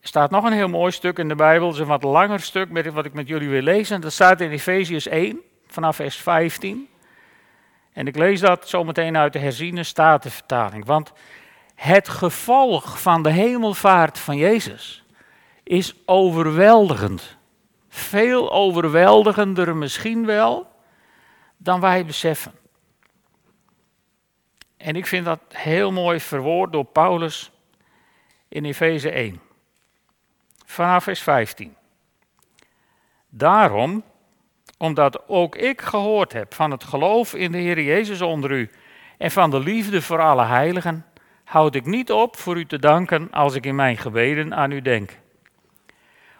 Er 0.00 0.08
staat 0.08 0.30
nog 0.30 0.44
een 0.44 0.52
heel 0.52 0.68
mooi 0.68 0.92
stuk 0.92 1.18
in 1.18 1.28
de 1.28 1.34
Bijbel, 1.34 1.66
het 1.66 1.76
is 1.76 1.82
een 1.82 1.86
wat 1.86 2.02
langer 2.02 2.40
stuk 2.40 2.70
met 2.70 2.92
wat 2.92 3.04
ik 3.04 3.12
met 3.12 3.28
jullie 3.28 3.48
wil 3.48 3.62
lezen. 3.62 4.00
Dat 4.00 4.12
staat 4.12 4.40
in 4.40 4.50
Efeziërs 4.50 5.06
1, 5.06 5.40
vanaf 5.66 5.96
vers 5.96 6.16
15. 6.16 6.88
En 7.92 8.06
ik 8.06 8.16
lees 8.16 8.40
dat 8.40 8.68
zometeen 8.68 9.16
uit 9.16 9.32
de 9.32 9.38
herziene 9.38 9.82
statenvertaling. 9.82 10.84
Want 10.84 11.12
het 11.74 12.08
gevolg 12.08 13.00
van 13.00 13.22
de 13.22 13.30
hemelvaart 13.30 14.18
van 14.18 14.36
Jezus 14.36 15.04
is 15.62 15.94
overweldigend. 16.04 17.36
Veel 17.88 18.52
overweldigender 18.52 19.76
misschien 19.76 20.26
wel 20.26 20.70
dan 21.56 21.80
wij 21.80 22.04
beseffen. 22.04 22.52
En 24.76 24.96
ik 24.96 25.06
vind 25.06 25.24
dat 25.24 25.40
heel 25.48 25.92
mooi 25.92 26.20
verwoord 26.20 26.72
door 26.72 26.84
Paulus 26.84 27.50
in 28.48 28.64
Efeze 28.64 29.10
1. 29.10 29.40
Vanaf 30.64 31.04
vers 31.04 31.20
15. 31.20 31.76
Daarom, 33.28 34.04
omdat 34.78 35.28
ook 35.28 35.56
ik 35.56 35.80
gehoord 35.80 36.32
heb 36.32 36.54
van 36.54 36.70
het 36.70 36.84
geloof 36.84 37.34
in 37.34 37.52
de 37.52 37.58
Heer 37.58 37.80
Jezus 37.82 38.20
onder 38.20 38.50
u 38.50 38.70
en 39.18 39.30
van 39.30 39.50
de 39.50 39.60
liefde 39.60 40.02
voor 40.02 40.20
alle 40.20 40.44
heiligen, 40.44 41.06
houd 41.44 41.74
ik 41.74 41.86
niet 41.86 42.12
op 42.12 42.36
voor 42.36 42.56
u 42.56 42.66
te 42.66 42.78
danken 42.78 43.28
als 43.30 43.54
ik 43.54 43.66
in 43.66 43.74
mijn 43.74 43.96
gebeden 43.96 44.54
aan 44.54 44.70
u 44.70 44.82
denk 44.82 45.22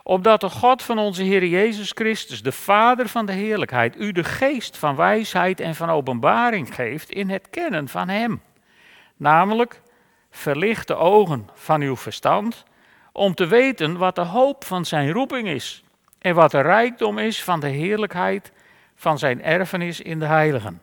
opdat 0.06 0.40
de 0.40 0.50
God 0.50 0.82
van 0.82 0.98
onze 0.98 1.22
Heer 1.22 1.44
Jezus 1.44 1.90
Christus, 1.94 2.42
de 2.42 2.52
Vader 2.52 3.08
van 3.08 3.26
de 3.26 3.32
heerlijkheid, 3.32 3.96
u 3.96 4.12
de 4.12 4.24
geest 4.24 4.76
van 4.76 4.96
wijsheid 4.96 5.60
en 5.60 5.74
van 5.74 5.90
openbaring 5.90 6.74
geeft 6.74 7.10
in 7.10 7.30
het 7.30 7.50
kennen 7.50 7.88
van 7.88 8.08
Hem. 8.08 8.42
Namelijk, 9.16 9.80
verlicht 10.30 10.88
de 10.88 10.94
ogen 10.94 11.48
van 11.54 11.80
uw 11.80 11.96
verstand, 11.96 12.64
om 13.12 13.34
te 13.34 13.46
weten 13.46 13.96
wat 13.96 14.14
de 14.14 14.24
hoop 14.24 14.64
van 14.64 14.84
Zijn 14.84 15.10
roeping 15.10 15.48
is 15.48 15.84
en 16.18 16.34
wat 16.34 16.50
de 16.50 16.60
rijkdom 16.60 17.18
is 17.18 17.44
van 17.44 17.60
de 17.60 17.68
heerlijkheid 17.68 18.52
van 18.94 19.18
Zijn 19.18 19.42
erfenis 19.42 20.00
in 20.00 20.18
de 20.18 20.26
heiligen. 20.26 20.82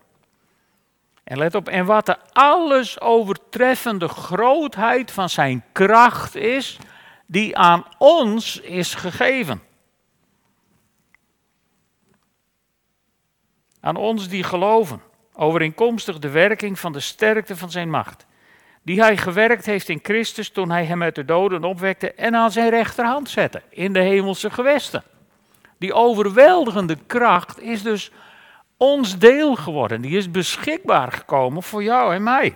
En 1.32 1.38
let 1.38 1.56
op, 1.56 1.68
en 1.68 1.86
wat 1.86 2.06
de 2.06 2.18
alles 2.32 3.02
overtreffende 3.02 4.08
grootheid 4.08 5.12
van 5.12 5.30
Zijn 5.30 5.64
kracht 5.72 6.36
is 6.36 6.78
die 7.26 7.58
aan 7.58 7.86
ons 7.98 8.60
is 8.60 8.94
gegeven. 8.94 9.62
Aan 13.80 13.96
ons 13.96 14.28
die 14.28 14.44
geloven, 14.44 15.02
overeenkomstig 15.34 16.20
de 16.20 16.30
werking 16.30 16.80
van 16.80 16.92
de 16.92 17.00
sterkte 17.00 17.58
van 17.58 17.72
zijn 17.72 17.90
macht, 17.90 18.26
die 18.82 19.02
hij 19.02 19.18
gewerkt 19.18 19.66
heeft 19.66 19.90
in 19.90 20.00
Christus 20.04 20.50
toen 20.50 20.72
hij 20.72 20.86
hem 20.86 21.04
uit 21.04 21.16
de 21.16 21.26
doden 21.26 21.64
opwekte 21.64 22.14
en 22.14 22.36
aan 22.36 22.52
zijn 22.52 22.70
rechterhand 22.70 23.30
zette 23.30 23.62
in 23.70 23.94
de 23.94 24.02
hemelse 24.02 24.50
gewesten. 24.50 25.04
Die 25.78 25.94
overweldigende 25.94 26.98
kracht 27.08 27.62
is 27.62 27.84
dus 27.84 28.12
ons 28.82 29.18
deel 29.18 29.56
geworden, 29.56 30.02
die 30.02 30.18
is 30.18 30.32
beschikbaar 30.32 31.12
gekomen 31.12 31.64
voor 31.64 31.84
jou 31.84 32.14
en 32.14 32.24
mij. 32.24 32.54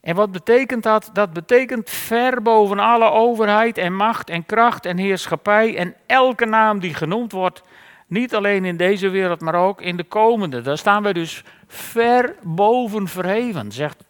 En 0.00 0.14
wat 0.14 0.32
betekent 0.32 0.82
dat? 0.82 1.10
Dat 1.12 1.32
betekent 1.32 1.90
ver 1.90 2.42
boven 2.42 2.78
alle 2.78 3.10
overheid 3.10 3.78
en 3.78 3.96
macht 3.96 4.30
en 4.30 4.46
kracht 4.46 4.86
en 4.86 4.96
heerschappij 4.96 5.76
en 5.76 5.94
elke 6.06 6.44
naam 6.44 6.78
die 6.78 6.94
genoemd 6.94 7.32
wordt, 7.32 7.62
niet 8.06 8.34
alleen 8.34 8.64
in 8.64 8.76
deze 8.76 9.08
wereld, 9.08 9.40
maar 9.40 9.54
ook 9.54 9.80
in 9.80 9.96
de 9.96 10.04
komende. 10.04 10.60
Daar 10.60 10.78
staan 10.78 11.02
wij 11.02 11.12
dus 11.12 11.44
ver 11.66 12.36
boven 12.42 13.08
verheven, 13.08 13.72
zegt 13.72 14.04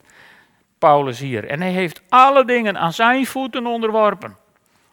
Paulus 0.79 1.19
hier. 1.19 1.49
En 1.49 1.61
hij 1.61 1.73
heeft 1.73 2.03
alle 2.09 2.45
dingen 2.45 2.79
aan 2.79 2.93
zijn 2.93 3.27
voeten 3.27 3.67
onderworpen. 3.67 4.37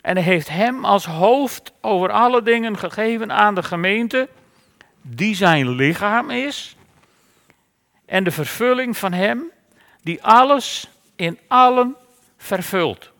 En 0.01 0.15
hij 0.15 0.25
heeft 0.25 0.49
hem 0.49 0.85
als 0.85 1.05
hoofd 1.05 1.73
over 1.81 2.11
alle 2.11 2.41
dingen 2.41 2.77
gegeven 2.77 3.31
aan 3.31 3.55
de 3.55 3.63
gemeente, 3.63 4.29
die 5.01 5.35
zijn 5.35 5.69
lichaam 5.69 6.29
is. 6.29 6.75
En 8.05 8.23
de 8.23 8.31
vervulling 8.31 8.97
van 8.97 9.13
hem 9.13 9.51
die 10.03 10.23
alles 10.23 10.89
in 11.15 11.39
allen 11.47 11.95
vervult. 12.37 13.11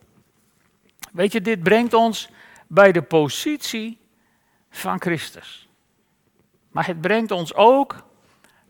Weet 1.12 1.32
je, 1.32 1.42
dit 1.42 1.64
brengt 1.64 1.94
ons 1.94 2.30
bij 2.68 2.92
de 2.92 3.02
positie 3.02 3.98
van 4.70 5.02
Christus. 5.02 5.68
Maar 6.72 6.86
het 6.86 7.02
brengt 7.02 7.32
ons 7.32 7.54
ook 7.54 8.06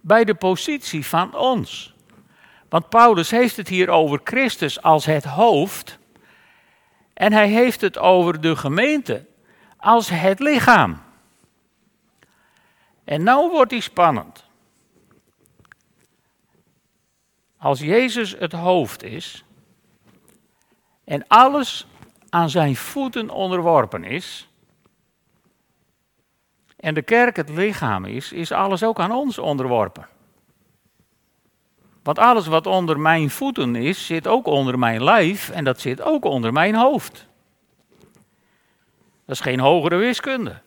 bij 0.02 0.24
de 0.24 0.36
positie 0.36 1.06
van 1.06 1.36
ons. 1.36 1.96
Want 2.70 2.90
Paulus 2.90 3.32
heeft 3.32 3.58
het 3.58 3.68
hier 3.68 3.90
over 3.90 4.20
Christus 4.24 4.82
als 4.82 5.06
het 5.06 5.24
hoofd. 5.24 5.98
En 7.14 7.34
hij 7.34 7.48
heeft 7.48 7.82
het 7.82 7.98
over 7.98 8.42
de 8.42 8.56
gemeente 8.56 9.26
als 9.78 10.10
het 10.10 10.40
lichaam. 10.40 11.02
En 13.08 13.24
nou 13.24 13.50
wordt 13.50 13.72
hij 13.72 13.80
spannend. 13.80 14.46
Als 17.58 17.80
Jezus 17.80 18.36
het 18.40 18.52
hoofd 18.52 19.04
is 19.04 19.44
en 21.04 21.28
alles 21.28 21.88
aan 22.30 22.50
zijn 22.50 22.76
voeten 22.76 23.30
onderworpen 23.30 24.04
is, 24.04 24.50
en 26.76 26.94
de 26.94 27.02
kerk 27.02 27.36
het 27.36 27.50
lichaam 27.50 28.06
is, 28.06 28.32
is 28.32 28.52
alles 28.52 28.84
ook 28.84 29.00
aan 29.00 29.12
ons 29.12 29.38
onderworpen. 29.38 30.08
Want 32.04 32.20
alles 32.20 32.48
wat 32.48 32.66
onder 32.66 33.00
mijn 33.00 33.30
voeten 33.30 33.76
is, 33.76 34.06
zit 34.06 34.28
ook 34.28 34.46
onder 34.46 34.80
mijn 34.80 35.04
lijf 35.04 35.50
en 35.50 35.64
dat 35.64 35.80
zit 35.80 36.02
ook 36.02 36.26
onder 36.26 36.54
mijn 36.54 36.76
hoofd. 36.76 37.28
Dat 39.26 39.36
is 39.36 39.40
geen 39.40 39.60
hogere 39.60 39.96
wiskunde. 39.96 40.66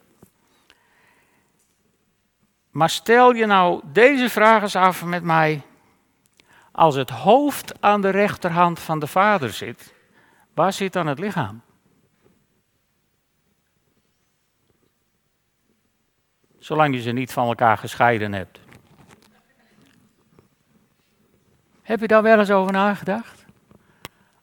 Maar 2.71 2.91
stel 2.91 3.35
je 3.35 3.47
nou 3.47 3.81
deze 3.85 4.29
vraag 4.29 4.63
eens 4.63 4.77
af 4.77 5.05
met 5.05 5.23
mij. 5.23 5.63
Als 6.73 6.95
het 6.95 7.11
hoofd 7.11 7.83
aan 7.83 8.01
de 8.01 8.11
rechterhand 8.11 8.81
van 8.81 8.99
de 8.99 9.07
Vader 9.07 9.53
zit, 9.53 9.95
waar 10.55 10.73
zit 10.73 10.93
dan 10.93 11.07
het 11.07 11.19
lichaam? 11.19 11.63
Zolang 16.59 16.95
je 16.95 17.01
ze 17.01 17.11
niet 17.11 17.33
van 17.33 17.47
elkaar 17.47 17.79
gescheiden 17.79 18.33
hebt. 18.33 18.61
Heb 21.83 22.01
je 22.01 22.07
daar 22.07 22.23
wel 22.23 22.39
eens 22.39 22.51
over 22.51 22.73
nagedacht? 22.73 23.45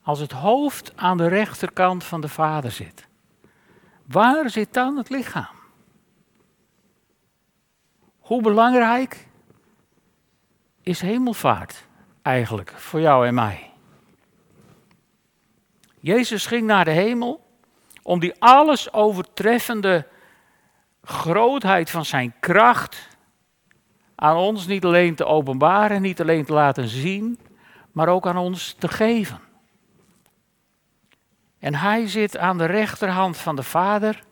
Als 0.01 0.19
het 0.19 0.31
hoofd 0.31 0.91
aan 0.95 1.17
de 1.17 1.27
rechterkant 1.27 2.03
van 2.03 2.21
de 2.21 2.29
Vader 2.29 2.71
zit, 2.71 3.07
waar 4.05 4.49
zit 4.49 4.73
dan 4.73 4.97
het 4.97 5.09
lichaam? 5.09 5.56
Hoe 8.27 8.41
belangrijk 8.41 9.27
is 10.81 11.01
hemelvaart? 11.01 11.85
eigenlijk 12.21 12.73
voor 12.75 12.99
jou 12.99 13.27
en 13.27 13.33
mij. 13.33 13.71
Jezus 15.99 16.45
ging 16.45 16.65
naar 16.67 16.85
de 16.85 16.91
hemel 16.91 17.47
om 18.03 18.19
die 18.19 18.33
alles 18.39 18.93
overtreffende 18.93 20.07
grootheid 21.03 21.89
van 21.89 22.05
zijn 22.05 22.33
kracht 22.39 23.07
aan 24.15 24.35
ons 24.35 24.67
niet 24.67 24.85
alleen 24.85 25.15
te 25.15 25.25
openbaren, 25.25 26.01
niet 26.01 26.21
alleen 26.21 26.45
te 26.45 26.53
laten 26.53 26.87
zien, 26.87 27.39
maar 27.91 28.07
ook 28.07 28.27
aan 28.27 28.37
ons 28.37 28.75
te 28.79 28.87
geven. 28.87 29.39
En 31.59 31.75
hij 31.75 32.07
zit 32.07 32.37
aan 32.37 32.57
de 32.57 32.65
rechterhand 32.65 33.37
van 33.37 33.55
de 33.55 33.63
Vader. 33.63 34.23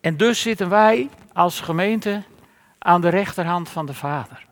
En 0.00 0.16
dus 0.16 0.40
zitten 0.40 0.68
wij 0.68 1.10
als 1.34 1.60
gemeente 1.60 2.22
aan 2.78 3.00
de 3.00 3.08
rechterhand 3.08 3.68
van 3.68 3.86
de 3.86 3.94
Vader. 3.94 4.46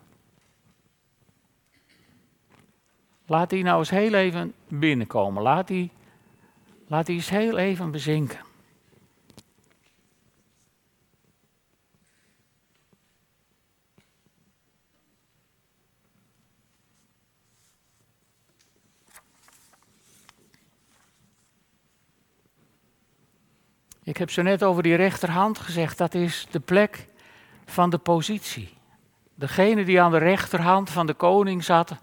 Laat 3.25 3.49
die 3.49 3.63
nou 3.63 3.79
eens 3.79 3.89
heel 3.89 4.13
even 4.13 4.53
binnenkomen. 4.67 5.43
Laat 5.43 5.67
die, 5.67 5.91
laat 6.87 7.05
die 7.05 7.15
eens 7.15 7.29
heel 7.29 7.57
even 7.57 7.91
bezinken. 7.91 8.39
Ik 24.03 24.17
heb 24.17 24.31
zo 24.31 24.41
net 24.41 24.63
over 24.63 24.83
die 24.83 24.95
rechterhand 24.95 25.59
gezegd, 25.59 25.97
dat 25.97 26.13
is 26.13 26.47
de 26.51 26.59
plek 26.59 27.07
van 27.65 27.89
de 27.89 27.97
positie. 27.97 28.73
Degene 29.35 29.85
die 29.85 30.01
aan 30.01 30.11
de 30.11 30.17
rechterhand 30.17 30.89
van 30.89 31.05
de 31.05 31.13
koning 31.13 31.63
zat, 31.63 31.95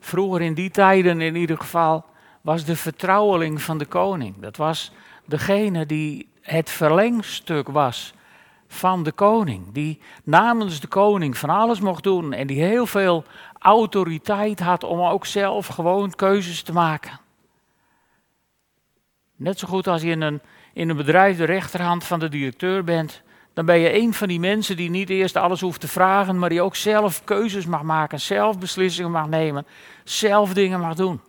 vroeger 0.00 0.42
in 0.42 0.54
die 0.54 0.70
tijden 0.70 1.20
in 1.20 1.34
ieder 1.34 1.56
geval, 1.56 2.04
was 2.40 2.64
de 2.64 2.76
vertrouweling 2.76 3.62
van 3.62 3.78
de 3.78 3.86
koning. 3.86 4.40
Dat 4.40 4.56
was 4.56 4.92
degene 5.24 5.86
die 5.86 6.28
het 6.40 6.70
verlengstuk 6.70 7.68
was 7.68 8.14
van 8.68 9.02
de 9.02 9.12
koning. 9.12 9.72
Die 9.72 10.00
namens 10.24 10.80
de 10.80 10.86
koning 10.86 11.38
van 11.38 11.50
alles 11.50 11.80
mocht 11.80 12.02
doen 12.02 12.32
en 12.32 12.46
die 12.46 12.62
heel 12.62 12.86
veel 12.86 13.24
autoriteit 13.58 14.60
had 14.60 14.84
om 14.84 15.00
ook 15.00 15.26
zelf 15.26 15.66
gewoon 15.66 16.14
keuzes 16.14 16.62
te 16.62 16.72
maken. 16.72 17.20
Net 19.36 19.58
zo 19.58 19.68
goed 19.68 19.86
als 19.86 20.02
in 20.02 20.20
een, 20.20 20.40
in 20.76 20.88
een 20.88 20.96
bedrijf 20.96 21.36
de 21.36 21.44
rechterhand 21.44 22.04
van 22.04 22.18
de 22.18 22.28
directeur 22.28 22.84
bent, 22.84 23.22
dan 23.52 23.66
ben 23.66 23.78
je 23.78 23.94
een 23.94 24.14
van 24.14 24.28
die 24.28 24.40
mensen 24.40 24.76
die 24.76 24.90
niet 24.90 25.10
eerst 25.10 25.36
alles 25.36 25.60
hoeft 25.60 25.80
te 25.80 25.88
vragen, 25.88 26.38
maar 26.38 26.48
die 26.48 26.62
ook 26.62 26.76
zelf 26.76 27.24
keuzes 27.24 27.66
mag 27.66 27.82
maken, 27.82 28.20
zelf 28.20 28.58
beslissingen 28.58 29.10
mag 29.10 29.28
nemen, 29.28 29.66
zelf 30.04 30.52
dingen 30.52 30.80
mag 30.80 30.94
doen. 30.94 31.20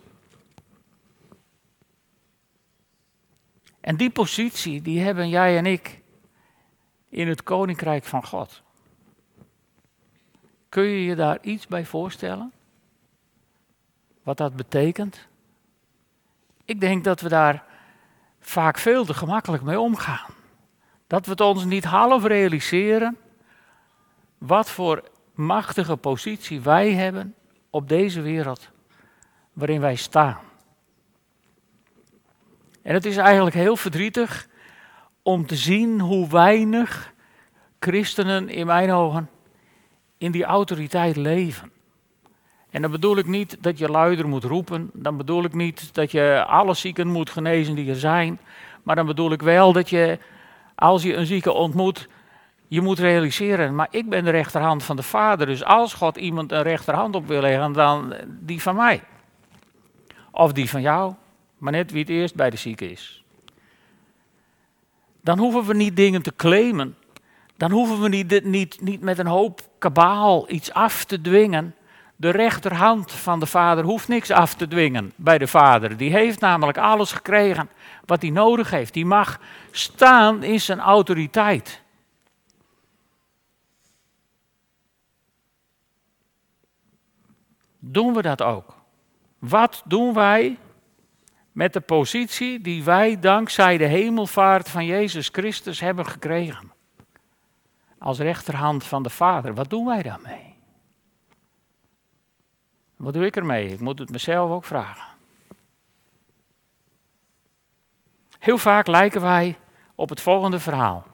En 3.80 3.98
die 3.98 4.10
positie, 4.10 4.82
die 4.82 5.00
hebben 5.00 5.30
jij 5.30 5.58
en 5.58 5.66
ik 5.66 6.01
in 7.10 7.27
het 7.27 7.44
koninkrijk 7.44 8.04
van 8.04 8.25
God. 8.25 8.62
Kun 10.70 10.84
je 10.84 11.06
je 11.06 11.16
daar 11.16 11.38
iets 11.42 11.68
bij 11.68 11.86
voorstellen? 11.86 12.51
Wat 14.24 14.38
dat 14.38 14.56
betekent? 14.56 15.27
Ik 16.66 16.80
denk 16.80 17.04
dat 17.04 17.22
we 17.22 17.30
daar 17.30 17.66
vaak 18.48 18.77
veel 18.77 19.06
te 19.06 19.13
gemakkelijk 19.13 19.63
mee 19.63 19.80
omgaan. 19.80 20.34
Dat 21.08 21.25
we 21.25 21.32
het 21.32 21.42
ons 21.42 21.66
niet 21.66 21.84
half 21.84 22.24
realiseren 22.24 23.18
wat 24.38 24.70
voor 24.70 25.04
machtige 25.34 25.98
positie 25.98 26.62
wij 26.62 26.94
hebben 26.94 27.36
op 27.70 27.89
deze 27.89 28.22
wereld 28.22 28.70
waarin 29.54 29.82
wij 29.82 29.96
staan. 29.96 30.39
En 32.82 32.94
het 32.94 33.06
is 33.06 33.18
eigenlijk 33.18 33.56
heel 33.56 33.75
verdrietig 33.75 34.48
om 35.22 35.46
te 35.46 35.56
zien 35.56 36.00
hoe 36.00 36.30
weinig 36.30 37.13
christenen 37.80 38.50
in 38.50 38.66
mijn 38.66 38.92
ogen 38.92 39.30
in 40.18 40.32
die 40.32 40.44
autoriteit 40.44 41.16
leven. 41.16 41.72
En 42.77 42.84
dan 42.84 42.91
bedoel 42.91 43.17
ik 43.17 43.27
niet 43.27 43.57
dat 43.62 43.77
je 43.77 43.89
luider 43.89 44.27
moet 44.27 44.43
roepen, 44.43 44.89
dan 44.93 45.17
bedoel 45.17 45.43
ik 45.43 45.53
niet 45.53 45.93
dat 45.93 46.12
je 46.12 46.43
alle 46.48 46.74
zieken 46.74 47.07
moet 47.07 47.29
genezen 47.29 47.75
die 47.75 47.89
er 47.89 47.96
zijn, 47.96 48.39
maar 48.84 48.96
dan 48.96 49.05
bedoel 49.05 49.31
ik 49.31 49.41
wel 49.41 49.74
dat 49.74 49.89
je, 49.89 50.19
als 50.75 51.03
je 51.03 51.15
een 51.15 51.25
zieke 51.25 51.51
ontmoet, 51.51 52.07
je 52.67 52.81
moet 52.81 53.00
realiseren, 53.00 53.75
maar 53.75 53.88
ik 53.91 54.10
ben 54.10 54.24
de 54.24 54.29
rechterhand 54.29 54.84
van 54.84 54.95
de 54.95 55.04
Vader, 55.04 55.45
dus 55.45 55.63
als 55.63 55.93
God 55.93 56.17
iemand 56.17 56.52
een 56.52 56.62
rechterhand 56.62 57.15
op 57.15 57.28
wil 57.28 57.41
leggen, 57.41 57.73
dan 57.73 58.13
die 58.28 58.62
van 58.62 58.75
mij. 58.75 59.04
Of 60.32 60.54
die 60.54 60.69
van 60.69 60.82
jou, 60.82 61.13
maar 61.58 61.71
net 61.71 61.91
wie 61.91 62.02
het 62.02 62.10
eerst 62.10 62.36
bij 62.36 62.49
de 62.49 62.58
zieke 62.58 62.91
is. 62.91 63.23
Dan 65.21 65.38
hoeven 65.38 65.65
we 65.65 65.73
niet 65.73 65.95
dingen 65.95 66.21
te 66.21 66.36
claimen. 66.36 66.95
Dan 67.56 67.71
hoeven 67.71 68.02
we 68.02 68.10
niet, 68.10 68.43
niet, 68.43 68.82
niet 68.82 69.02
met 69.02 69.19
een 69.19 69.28
hoop 69.28 69.62
kabaal 69.78 70.52
iets 70.52 70.73
af 70.73 71.06
te 71.06 71.21
dwingen. 71.21 71.75
De 72.19 72.30
rechterhand 72.30 73.12
van 73.12 73.39
de 73.39 73.45
vader 73.45 73.84
hoeft 73.84 74.08
niks 74.08 74.32
af 74.32 74.53
te 74.53 74.67
dwingen 74.67 75.13
bij 75.15 75.38
de 75.38 75.47
vader. 75.47 75.97
Die 75.97 76.12
heeft 76.12 76.39
namelijk 76.39 76.77
alles 76.77 77.12
gekregen 77.12 77.69
wat 78.06 78.21
hij 78.21 78.32
nodig 78.32 78.69
heeft. 78.69 78.93
Die 78.93 79.06
mag 79.06 79.39
staan 79.71 80.43
in 80.43 80.62
zijn 80.62 80.80
autoriteit. 80.80 81.82
Doen 87.80 88.13
we 88.13 88.21
dat 88.21 88.41
ook? 88.41 88.75
Wat 89.39 89.82
doen 89.86 90.13
wij 90.13 90.58
met 91.51 91.73
de 91.73 91.82
positie 91.82 92.62
die 92.62 92.84
wij 92.84 93.19
dankzij 93.19 93.77
de 93.77 93.86
hemelvaart 93.86 94.69
van 94.69 94.86
Jezus 94.86 95.30
Christus 95.32 95.80
hebben 95.80 96.06
gekregen? 96.06 96.71
Als 97.99 98.19
rechterhand 98.19 98.84
van 98.84 99.03
de 99.03 99.10
Vader. 99.10 99.53
Wat 99.53 99.69
doen 99.69 99.86
wij 99.86 100.01
daarmee? 100.01 100.46
Wat 102.97 103.13
doe 103.13 103.25
ik 103.25 103.36
ermee? 103.36 103.67
Ik 103.67 103.79
moet 103.79 103.99
het 103.99 104.10
mezelf 104.10 104.51
ook 104.51 104.65
vragen. 104.65 105.15
Heel 108.39 108.57
vaak 108.57 108.88
lijken 108.88 109.21
wij 109.21 109.57
op 109.95 110.10
het 110.10 110.21
volgende 110.21 110.60
verhaal. 110.60 111.05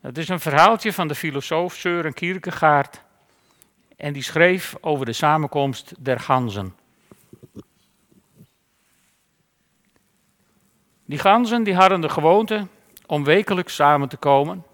Het 0.00 0.18
is 0.18 0.28
een 0.28 0.40
verhaaltje 0.40 0.92
van 0.92 1.08
de 1.08 1.14
filosoof 1.14 1.74
Søren 1.74 2.14
Kierkegaard. 2.14 3.02
En 3.96 4.12
die 4.12 4.22
schreef 4.22 4.76
over 4.80 5.06
de 5.06 5.12
samenkomst 5.12 5.94
der 5.98 6.20
ganzen. 6.20 6.76
Die 11.04 11.18
ganzen 11.18 11.62
die 11.62 11.74
hadden 11.74 12.00
de 12.00 12.08
gewoonte 12.08 12.66
om 13.06 13.24
wekelijks 13.24 13.74
samen 13.74 14.08
te 14.08 14.16
komen 14.16 14.64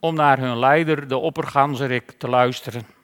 om 0.00 0.14
naar 0.14 0.38
hun 0.38 0.58
leider, 0.58 1.08
de 1.08 1.16
opperganzerik, 1.16 2.10
te 2.10 2.28
luisteren. 2.28 2.95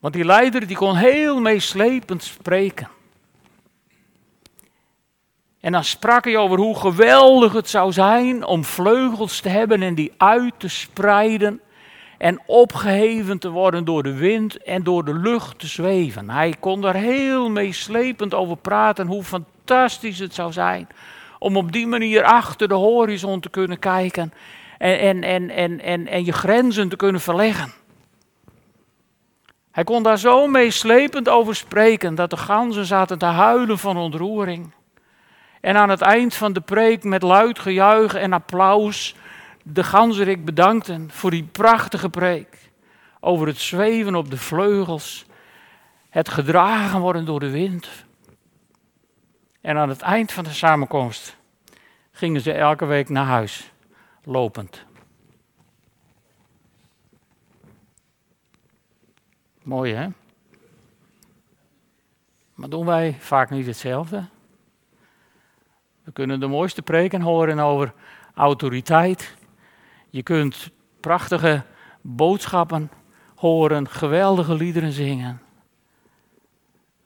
Want 0.00 0.14
die 0.14 0.24
leider 0.24 0.66
die 0.66 0.76
kon 0.76 0.96
heel 0.96 1.40
meeslepend 1.40 2.22
spreken. 2.22 2.88
En 5.60 5.72
dan 5.72 5.84
sprak 5.84 6.24
hij 6.24 6.36
over 6.36 6.58
hoe 6.58 6.78
geweldig 6.78 7.52
het 7.52 7.68
zou 7.68 7.92
zijn 7.92 8.44
om 8.44 8.64
vleugels 8.64 9.40
te 9.40 9.48
hebben 9.48 9.82
en 9.82 9.94
die 9.94 10.12
uit 10.16 10.54
te 10.56 10.68
spreiden 10.68 11.60
en 12.18 12.40
opgeheven 12.46 13.38
te 13.38 13.50
worden 13.50 13.84
door 13.84 14.02
de 14.02 14.14
wind 14.14 14.62
en 14.62 14.82
door 14.82 15.04
de 15.04 15.14
lucht 15.14 15.58
te 15.58 15.66
zweven. 15.66 16.30
Hij 16.30 16.54
kon 16.60 16.80
daar 16.80 16.94
heel 16.94 17.50
meeslepend 17.50 18.34
over 18.34 18.56
praten 18.56 19.06
hoe 19.06 19.22
fantastisch 19.22 20.18
het 20.18 20.34
zou 20.34 20.52
zijn 20.52 20.88
om 21.38 21.56
op 21.56 21.72
die 21.72 21.86
manier 21.86 22.24
achter 22.24 22.68
de 22.68 22.74
horizon 22.74 23.40
te 23.40 23.50
kunnen 23.50 23.78
kijken 23.78 24.32
en, 24.78 24.98
en, 24.98 25.22
en, 25.22 25.50
en, 25.50 25.80
en, 25.80 26.06
en 26.06 26.24
je 26.24 26.32
grenzen 26.32 26.88
te 26.88 26.96
kunnen 26.96 27.20
verleggen. 27.20 27.72
Hij 29.80 29.88
kon 29.88 30.02
daar 30.02 30.18
zo 30.18 30.46
meeslepend 30.46 31.28
over 31.28 31.56
spreken 31.56 32.14
dat 32.14 32.30
de 32.30 32.36
ganzen 32.36 32.84
zaten 32.84 33.18
te 33.18 33.24
huilen 33.24 33.78
van 33.78 33.96
ontroering. 33.96 34.72
En 35.60 35.76
aan 35.76 35.88
het 35.88 36.00
eind 36.00 36.34
van 36.34 36.52
de 36.52 36.60
preek 36.60 37.04
met 37.04 37.22
luid 37.22 37.58
gejuich 37.58 38.14
en 38.14 38.32
applaus 38.32 39.14
de 39.62 39.84
ganzerik 39.84 40.44
bedankten 40.44 41.10
voor 41.10 41.30
die 41.30 41.48
prachtige 41.52 42.08
preek 42.08 42.70
over 43.20 43.46
het 43.46 43.58
zweven 43.58 44.14
op 44.14 44.30
de 44.30 44.36
vleugels, 44.36 45.26
het 46.10 46.28
gedragen 46.28 47.00
worden 47.00 47.24
door 47.24 47.40
de 47.40 47.50
wind. 47.50 47.88
En 49.60 49.76
aan 49.76 49.88
het 49.88 50.00
eind 50.00 50.32
van 50.32 50.44
de 50.44 50.52
samenkomst 50.52 51.36
gingen 52.12 52.40
ze 52.40 52.52
elke 52.52 52.84
week 52.84 53.08
naar 53.08 53.26
huis, 53.26 53.72
lopend. 54.24 54.88
Mooi 59.62 59.94
hè? 59.94 60.08
Maar 62.54 62.68
doen 62.68 62.86
wij 62.86 63.16
vaak 63.18 63.50
niet 63.50 63.66
hetzelfde? 63.66 64.24
We 66.02 66.12
kunnen 66.12 66.40
de 66.40 66.46
mooiste 66.46 66.82
preken 66.82 67.20
horen 67.20 67.58
over 67.58 67.92
autoriteit. 68.34 69.36
Je 70.10 70.22
kunt 70.22 70.70
prachtige 71.00 71.62
boodschappen 72.00 72.90
horen, 73.34 73.88
geweldige 73.88 74.54
liederen 74.54 74.92
zingen. 74.92 75.40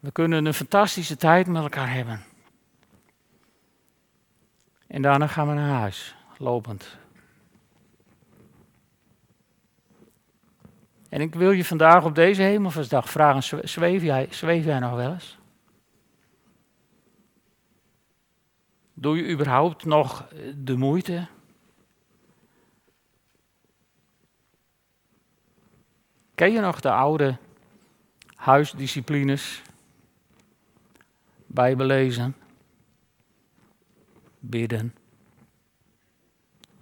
We 0.01 0.13
kunnen 0.13 0.45
een 0.45 0.55
fantastische 0.55 1.17
tijd 1.17 1.47
met 1.47 1.63
elkaar 1.63 1.93
hebben. 1.93 2.25
En 4.87 5.03
daarna 5.03 5.27
gaan 5.27 5.49
we 5.49 5.55
naar 5.55 5.79
huis, 5.79 6.15
lopend. 6.39 6.97
En 11.15 11.21
ik 11.21 11.35
wil 11.35 11.51
je 11.51 11.65
vandaag 11.65 12.05
op 12.05 12.15
deze 12.15 12.43
hemelvaartsdag 12.43 13.11
vragen, 13.11 13.69
zweef 13.69 14.03
jij, 14.03 14.27
zweef 14.31 14.65
jij 14.65 14.79
nog 14.79 14.95
wel 14.95 15.13
eens? 15.13 15.39
Doe 18.95 19.17
je 19.17 19.33
überhaupt 19.33 19.85
nog 19.85 20.29
de 20.57 20.77
moeite? 20.77 21.27
Ken 26.35 26.53
je 26.53 26.61
nog 26.61 26.81
de 26.81 26.91
oude 26.91 27.39
huisdisciplines? 28.35 29.63
Bijbel 31.47 31.87
lezen, 31.87 32.37
bidden, 34.39 34.95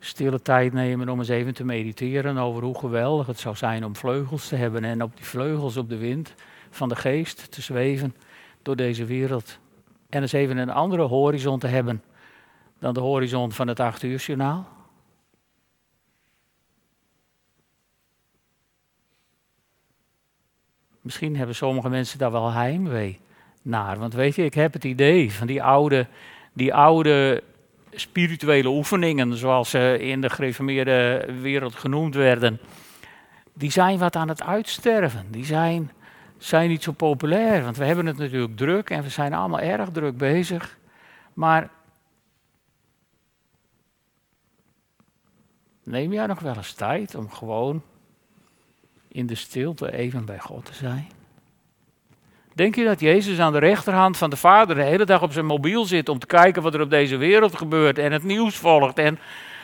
stille 0.05 0.43
tijd 0.43 0.73
nemen 0.73 1.09
om 1.09 1.19
eens 1.19 1.29
even 1.29 1.55
te 1.55 1.65
mediteren 1.65 2.39
over 2.39 2.63
hoe 2.63 2.79
geweldig 2.79 3.27
het 3.27 3.39
zou 3.39 3.57
zijn 3.57 3.85
om 3.85 3.97
vleugels 3.97 4.49
te 4.49 4.57
hebben 4.57 4.85
en 4.85 5.03
op 5.03 5.17
die 5.17 5.25
vleugels 5.25 5.77
op 5.77 5.89
de 5.89 5.97
wind 5.97 6.35
van 6.71 6.89
de 6.89 6.97
geest 6.97 7.53
te 7.53 7.63
zweven 7.63 8.15
door 8.63 8.77
deze 8.77 9.05
wereld. 9.05 9.59
En 10.09 10.23
eens 10.23 10.33
even 10.33 10.57
een 10.57 10.71
andere 10.71 11.03
horizon 11.03 11.59
te 11.59 11.67
hebben 11.67 12.03
dan 12.79 12.95
de 12.95 13.01
horizon 13.01 13.53
van 13.53 13.69
het 13.69 13.81
acht 13.81 14.03
uur 14.03 14.19
journaal. 14.19 14.69
Misschien 21.01 21.37
hebben 21.37 21.55
sommige 21.55 21.89
mensen 21.89 22.19
daar 22.19 22.33
wel 22.33 22.53
heimwee 22.53 23.21
naar. 23.63 23.99
Want 23.99 24.15
weet 24.15 24.35
je, 24.35 24.45
ik 24.45 24.55
heb 24.55 24.73
het 24.73 24.85
idee 24.85 25.33
van 25.33 25.47
die 25.47 25.63
oude, 25.63 26.07
die 26.53 26.75
oude 26.75 27.43
spirituele 27.95 28.69
oefeningen, 28.69 29.37
zoals 29.37 29.71
ze 29.71 29.99
in 30.01 30.21
de 30.21 30.31
gereformeerde 30.31 31.27
wereld 31.41 31.75
genoemd 31.75 32.15
werden, 32.15 32.61
die 33.53 33.71
zijn 33.71 33.99
wat 33.99 34.17
aan 34.17 34.29
het 34.29 34.43
uitsterven. 34.43 35.27
Die 35.31 35.45
zijn, 35.45 35.91
zijn 36.39 36.69
niet 36.69 36.83
zo 36.83 36.93
populair, 36.93 37.63
want 37.63 37.77
we 37.77 37.85
hebben 37.85 38.07
het 38.07 38.19
natuurlijk 38.19 38.57
druk 38.57 38.91
en 38.91 39.03
we 39.03 39.09
zijn 39.09 39.35
allemaal 39.35 39.61
erg 39.61 39.91
druk 39.91 40.17
bezig. 40.17 40.79
Maar 41.35 41.71
neem 45.85 46.13
jij 46.13 46.27
nog 46.27 46.41
wel 46.41 46.57
eens 46.57 46.73
tijd 46.73 47.15
om 47.15 47.31
gewoon 47.31 47.83
in 49.09 49.27
de 49.27 49.35
stilte 49.35 49.93
even 49.93 50.25
bij 50.25 50.39
God 50.39 50.65
te 50.65 50.75
zijn? 50.75 51.22
Denk 52.55 52.75
je 52.75 52.85
dat 52.85 53.01
Jezus 53.01 53.39
aan 53.39 53.53
de 53.53 53.59
rechterhand 53.59 54.17
van 54.17 54.31
de 54.31 54.37
Vader 54.37 54.77
de 54.77 54.83
hele 54.83 55.05
dag 55.05 55.23
op 55.23 55.33
zijn 55.33 55.47
mobiel 55.47 55.85
zit 55.85 56.09
om 56.09 56.19
te 56.19 56.27
kijken 56.27 56.63
wat 56.63 56.75
er 56.75 56.81
op 56.81 56.91
deze 56.91 57.17
wereld 57.17 57.57
gebeurt 57.57 57.99
en 57.99 58.13
het 58.13 58.23
nieuws 58.23 58.57
volgt 58.57 58.99
en 58.99 59.19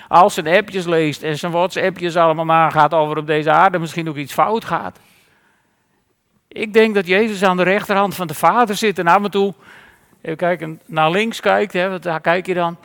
al 0.09 0.31
zijn 0.31 0.47
appjes 0.47 0.87
leest 0.87 1.23
en 1.23 1.39
zijn 1.39 1.53
WhatsAppjes 1.53 2.17
allemaal 2.17 2.45
nagaat 2.45 2.95
over 2.95 3.17
op 3.17 3.27
deze 3.27 3.51
aarde 3.51 3.79
misschien 3.79 4.09
ook 4.09 4.17
iets 4.17 4.33
fout 4.33 4.65
gaat? 4.65 4.99
Ik 6.49 6.73
denk 6.73 6.95
dat 6.95 7.07
Jezus 7.07 7.43
aan 7.43 7.57
de 7.57 7.63
rechterhand 7.63 8.15
van 8.15 8.27
de 8.27 8.35
Vader 8.35 8.77
zit 8.77 8.99
en 8.99 9.07
af 9.07 9.25
en 9.25 9.31
toe 9.31 9.55
even 10.21 10.37
kijken, 10.37 10.81
naar 10.87 11.11
links 11.11 11.41
kijkt, 11.41 11.73
hè, 11.73 11.89
want 11.89 12.03
daar 12.03 12.21
kijk 12.21 12.47
je 12.47 12.55
dan. 12.55 12.77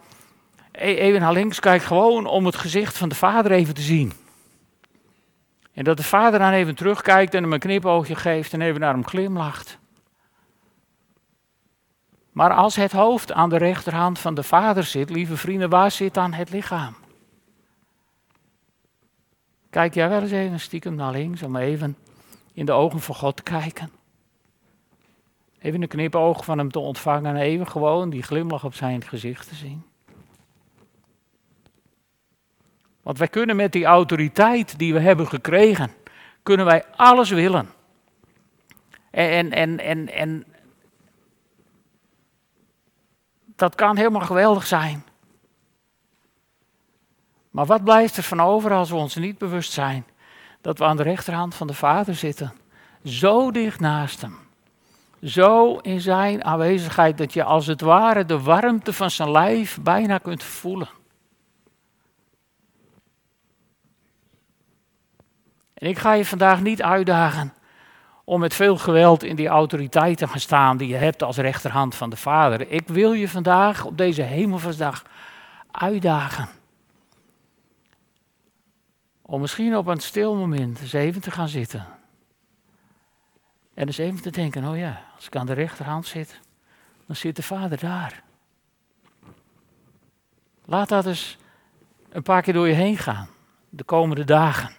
E-, 0.72 0.96
even 0.96 1.22
naar 1.22 1.34
links 1.34 1.60
kijkt 1.60 1.86
gewoon 1.86 2.26
om 2.26 2.46
het 2.46 2.56
gezicht 2.56 2.98
van 2.98 3.10
de 3.10 3.16
Vader 3.16 3.52
even 3.52 3.74
te 3.74 3.82
zien. 3.82 4.14
En 5.74 5.84
dat 5.84 5.98
de 5.98 6.04
vader 6.04 6.40
dan 6.40 6.52
even 6.52 6.76
terugkijkt 6.76 7.34
en 7.34 7.44
hem 7.44 7.54
een 7.54 7.60
knipoogje 7.60 8.16
geeft 8.16 8.54
en 8.54 8.62
even 8.62 8.80
naar 8.80 8.94
hem 8.94 9.08
glimlacht. 9.08 9.78
Maar 12.34 12.54
als 12.54 12.76
het 12.76 12.92
hoofd 12.92 13.32
aan 13.32 13.50
de 13.50 13.58
rechterhand 13.58 14.20
van 14.20 14.34
de 14.34 14.44
vader 14.44 14.84
zit, 14.84 15.10
lieve 15.10 15.38
vrienden, 15.38 15.70
waar 15.70 15.92
zit 15.92 16.14
dan 16.14 16.34
het 16.34 16.50
lichaam? 16.50 16.96
Kijk 19.70 19.94
jij 19.94 20.10
wel 20.10 20.22
eens 20.22 20.32
even 20.32 20.60
stiekem 20.60 20.96
naar 20.96 21.12
links 21.12 21.44
om 21.44 21.56
even 21.56 21.98
in 22.54 22.66
de 22.66 22.72
ogen 22.72 23.00
van 23.00 23.16
God 23.16 23.36
te 23.36 23.44
kijken? 23.44 23.92
Even 25.60 25.82
een 25.82 25.88
knipoog 25.88 26.46
van 26.46 26.58
hem 26.58 26.72
te 26.72 26.80
ontvangen 26.80 27.36
en 27.36 27.42
even 27.42 27.68
gewoon 27.68 28.10
die 28.10 28.24
glimlach 28.24 28.66
op 28.66 28.74
zijn 28.74 29.04
gezicht 29.04 29.48
te 29.48 29.56
zien. 29.56 29.84
Want 33.02 33.18
wij 33.18 33.28
kunnen 33.28 33.56
met 33.56 33.72
die 33.72 33.86
autoriteit 33.86 34.80
die 34.80 34.94
we 34.94 35.00
hebben 35.00 35.28
gekregen, 35.28 35.92
kunnen 36.44 36.66
wij 36.66 36.84
alles 36.96 37.30
willen. 37.30 37.70
En, 39.12 39.52
en, 39.52 39.80
en, 39.80 40.14
en 40.14 40.46
dat 43.56 43.76
kan 43.76 43.98
helemaal 43.98 44.22
geweldig 44.22 44.66
zijn. 44.66 45.04
Maar 47.50 47.66
wat 47.66 47.84
blijft 47.84 48.18
er 48.18 48.24
van 48.24 48.42
over 48.42 48.72
als 48.72 48.90
we 48.90 48.96
ons 48.96 49.16
niet 49.16 49.38
bewust 49.38 49.72
zijn 49.72 50.06
dat 50.62 50.78
we 50.78 50.86
aan 50.86 50.98
de 50.98 51.04
rechterhand 51.04 51.56
van 51.56 51.68
de 51.68 51.74
Vader 51.74 52.16
zitten? 52.16 52.54
Zo 53.04 53.52
dicht 53.52 53.80
naast 53.80 54.22
Hem. 54.22 54.38
Zo 55.24 55.78
in 55.78 56.02
Zijn 56.02 56.44
aanwezigheid 56.44 57.18
dat 57.18 57.34
je 57.34 57.44
als 57.44 57.68
het 57.68 57.82
ware 57.82 58.26
de 58.26 58.40
warmte 58.42 58.94
van 58.94 59.12
zijn 59.12 59.32
lijf 59.32 59.80
bijna 59.82 60.18
kunt 60.18 60.44
voelen. 60.44 60.90
En 65.74 65.88
ik 65.90 65.98
ga 65.98 66.14
je 66.14 66.26
vandaag 66.26 66.62
niet 66.62 66.82
uitdagen 66.82 67.54
om 68.24 68.40
met 68.40 68.54
veel 68.54 68.78
geweld 68.78 69.24
in 69.24 69.36
die 69.36 69.48
autoriteit 69.48 70.18
te 70.18 70.28
gaan 70.28 70.40
staan 70.40 70.78
die 70.78 70.88
je 70.88 70.96
hebt 70.96 71.24
als 71.24 71.38
rechterhand 71.38 71.96
van 71.96 72.10
de 72.10 72.16
Vader. 72.16 72.70
Ik 72.70 72.88
wil 72.88 73.14
je 73.14 73.30
vandaag 73.30 73.86
op 73.86 73.98
deze 73.98 74.22
hemelvaartsdag 74.22 75.04
uitdagen. 75.72 76.50
Om 79.22 79.42
misschien 79.42 79.78
op 79.78 79.88
een 79.88 80.00
stil 80.00 80.36
moment 80.36 80.80
eens 80.80 80.94
even 80.94 81.22
te 81.22 81.32
gaan 81.32 81.48
zitten. 81.48 81.86
En 83.74 83.88
eens 83.88 83.98
even 83.98 84.22
te 84.22 84.32
denken, 84.32 84.66
oh 84.66 84.78
ja, 84.78 85.02
als 85.16 85.26
ik 85.26 85.36
aan 85.36 85.46
de 85.46 85.54
rechterhand 85.54 86.06
zit, 86.06 86.40
dan 87.08 87.16
zit 87.16 87.36
de 87.36 87.44
Vader 87.44 87.80
daar. 87.80 88.24
Laat 90.66 90.90
dat 90.90 91.06
eens 91.06 91.38
een 92.10 92.24
paar 92.24 92.42
keer 92.42 92.54
door 92.54 92.68
je 92.68 92.74
heen 92.74 92.98
gaan, 92.98 93.28
de 93.70 93.84
komende 93.84 94.24
dagen. 94.24 94.72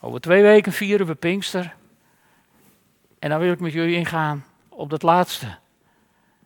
Over 0.00 0.20
twee 0.20 0.42
weken 0.42 0.72
vieren 0.72 1.06
we 1.06 1.14
Pinkster. 1.14 1.74
En 3.18 3.30
dan 3.30 3.40
wil 3.40 3.52
ik 3.52 3.60
met 3.60 3.72
jullie 3.72 3.96
ingaan 3.96 4.44
op 4.68 4.90
dat 4.90 5.02
laatste 5.02 5.56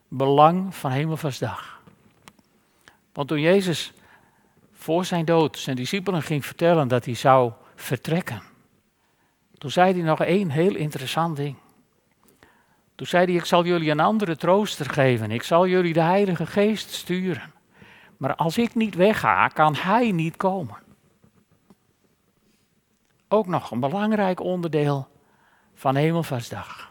belang 0.08 0.74
van 0.74 0.90
Hemelvaartsdag. 0.90 1.80
Want 3.12 3.28
toen 3.28 3.40
Jezus 3.40 3.92
voor 4.72 5.04
zijn 5.04 5.24
dood 5.24 5.58
zijn 5.58 5.76
discipelen 5.76 6.22
ging 6.22 6.46
vertellen 6.46 6.88
dat 6.88 7.04
hij 7.04 7.14
zou 7.14 7.52
vertrekken, 7.74 8.42
toen 9.58 9.70
zei 9.70 9.92
hij 9.92 10.02
nog 10.02 10.20
één 10.20 10.50
heel 10.50 10.74
interessant 10.74 11.36
ding. 11.36 11.56
Toen 12.94 13.06
zei 13.06 13.24
hij, 13.24 13.34
ik 13.34 13.44
zal 13.44 13.64
jullie 13.64 13.90
een 13.90 14.00
andere 14.00 14.36
trooster 14.36 14.90
geven, 14.90 15.30
ik 15.30 15.42
zal 15.42 15.66
jullie 15.66 15.92
de 15.92 16.00
Heilige 16.00 16.46
Geest 16.46 16.90
sturen. 16.90 17.52
Maar 18.16 18.34
als 18.34 18.58
ik 18.58 18.74
niet 18.74 18.94
wegga, 18.94 19.48
kan 19.48 19.74
Hij 19.74 20.12
niet 20.12 20.36
komen. 20.36 20.76
Ook 23.28 23.46
nog 23.46 23.70
een 23.70 23.80
belangrijk 23.80 24.40
onderdeel 24.40 25.08
van 25.80 25.96
Hemelvaartsdag. 25.96 26.90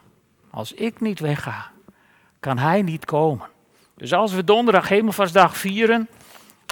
Als 0.49 0.73
ik 0.73 0.99
niet 0.99 1.19
wegga, 1.19 1.71
kan 2.39 2.58
hij 2.58 2.82
niet 2.82 3.06
komen. 3.06 3.47
Dus 3.95 4.13
als 4.13 4.34
we 4.34 4.43
donderdag 4.43 4.89
Hemelvaartsdag 4.89 5.58
vieren, 5.58 6.10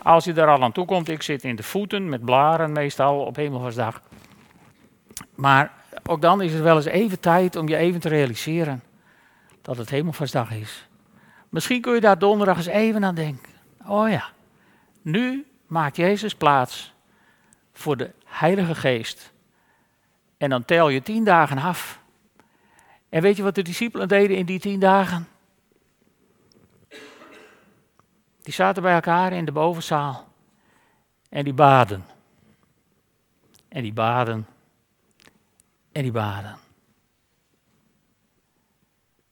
als 0.03 0.25
je 0.25 0.33
daar 0.33 0.47
al 0.47 0.63
aan 0.63 0.71
toe 0.71 0.85
komt, 0.85 1.09
ik 1.09 1.21
zit 1.21 1.43
in 1.43 1.55
de 1.55 1.63
voeten 1.63 2.09
met 2.09 2.25
blaren 2.25 2.71
meestal 2.71 3.19
op 3.19 3.35
Hemelvaartsdag. 3.35 4.01
Maar 5.35 5.73
ook 6.03 6.21
dan 6.21 6.41
is 6.41 6.53
het 6.53 6.61
wel 6.61 6.75
eens 6.75 6.85
even 6.85 7.19
tijd 7.19 7.55
om 7.55 7.67
je 7.67 7.77
even 7.77 7.99
te 7.99 8.09
realiseren 8.09 8.83
dat 9.61 9.77
het 9.77 9.89
Hemelvaartsdag 9.89 10.51
is. 10.51 10.87
Misschien 11.49 11.81
kun 11.81 11.93
je 11.93 12.01
daar 12.01 12.19
donderdag 12.19 12.57
eens 12.57 12.65
even 12.65 13.03
aan 13.03 13.15
denken. 13.15 13.53
Oh 13.87 14.09
ja, 14.09 14.29
nu 15.01 15.45
maakt 15.67 15.95
Jezus 15.95 16.35
plaats 16.35 16.93
voor 17.73 17.97
de 17.97 18.11
Heilige 18.25 18.75
Geest. 18.75 19.33
En 20.37 20.49
dan 20.49 20.65
tel 20.65 20.89
je 20.89 21.01
tien 21.01 21.23
dagen 21.23 21.57
af. 21.57 22.05
En 23.09 23.21
weet 23.21 23.37
je 23.37 23.43
wat 23.43 23.55
de 23.55 23.61
discipelen 23.61 24.07
deden 24.07 24.37
in 24.37 24.45
die 24.45 24.59
tien 24.59 24.79
dagen? 24.79 25.27
Die 28.41 28.53
zaten 28.53 28.81
bij 28.81 28.93
elkaar 28.93 29.33
in 29.33 29.45
de 29.45 29.51
bovenzaal. 29.51 30.27
En 31.29 31.43
die 31.43 31.53
baden. 31.53 32.05
En 33.67 33.81
die 33.81 33.93
baden. 33.93 34.47
En 35.91 36.01
die 36.01 36.11
baden. 36.11 36.57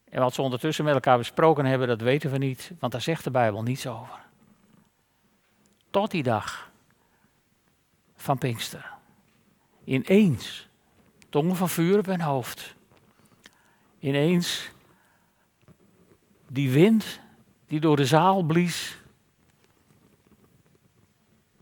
En 0.10 0.22
wat 0.22 0.34
ze 0.34 0.42
ondertussen 0.42 0.86
met 0.86 0.94
elkaar 0.94 1.18
besproken 1.18 1.66
hebben, 1.66 1.88
dat 1.88 2.02
weten 2.02 2.32
we 2.32 2.38
niet, 2.38 2.72
want 2.80 2.92
daar 2.92 3.02
zegt 3.02 3.24
de 3.24 3.32
Bijbel 3.32 3.64
niets 3.64 3.88
over. 3.88 4.20
Tot 5.90 6.12
die 6.12 6.24
dag 6.24 6.72
van 8.16 8.38
Pinkster. 8.38 8.92
Ineens, 9.84 10.68
tongen 11.30 11.56
van 11.56 11.70
vuur 11.70 11.98
op 11.98 12.06
hun 12.06 12.22
hoofd 12.22 12.75
ineens 14.06 14.72
die 16.48 16.72
wind 16.72 17.20
die 17.68 17.80
door 17.80 17.96
de 17.96 18.06
zaal 18.06 18.44
blies. 18.44 18.98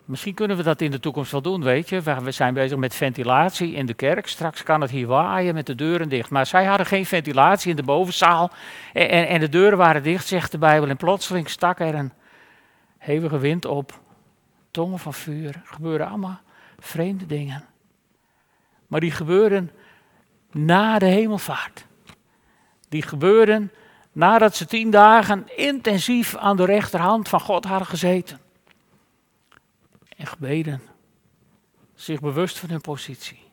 Misschien 0.05 0.33
kunnen 0.33 0.57
we 0.57 0.63
dat 0.63 0.81
in 0.81 0.91
de 0.91 0.99
toekomst 0.99 1.31
wel 1.31 1.41
doen, 1.41 1.63
weet 1.63 1.89
je. 1.89 2.01
We 2.01 2.31
zijn 2.31 2.53
bezig 2.53 2.77
met 2.77 2.95
ventilatie 2.95 3.73
in 3.73 3.85
de 3.85 3.93
kerk. 3.93 4.27
Straks 4.27 4.63
kan 4.63 4.81
het 4.81 4.89
hier 4.89 5.07
waaien 5.07 5.53
met 5.53 5.65
de 5.65 5.75
deuren 5.75 6.09
dicht. 6.09 6.29
Maar 6.29 6.45
zij 6.45 6.65
hadden 6.65 6.85
geen 6.85 7.05
ventilatie 7.05 7.69
in 7.69 7.75
de 7.75 7.83
bovenzaal. 7.83 8.51
En, 8.93 9.27
en, 9.27 9.39
de 9.39 9.49
deuren 9.49 9.77
waren 9.77 10.03
dicht, 10.03 10.27
zegt 10.27 10.51
de 10.51 10.57
Bijbel. 10.57 10.89
En 10.89 10.97
plotseling 10.97 11.49
stak 11.49 11.79
er 11.79 11.95
een 11.95 12.11
hevige 12.97 13.37
wind 13.37 13.65
op. 13.65 14.01
Tongen 14.71 14.99
van 14.99 15.13
vuur. 15.13 15.61
Gebeuren 15.63 16.07
allemaal 16.07 16.39
vreemde 16.79 17.25
dingen. 17.25 17.63
Maar 18.87 18.99
die 18.99 19.11
gebeuren 19.11 19.71
na 20.51 20.99
de 20.99 21.05
hemelvaart. 21.05 21.85
Die 22.93 23.01
gebeuren 23.01 23.71
nadat 24.11 24.55
ze 24.55 24.65
tien 24.65 24.89
dagen 24.89 25.55
intensief 25.57 26.35
aan 26.35 26.57
de 26.57 26.65
rechterhand 26.65 27.29
van 27.29 27.39
God 27.39 27.65
hadden 27.65 27.87
gezeten 27.87 28.39
en 30.17 30.27
gebeden. 30.27 30.81
Zich 31.95 32.19
bewust 32.19 32.59
van 32.59 32.69
hun 32.69 32.81
positie. 32.81 33.43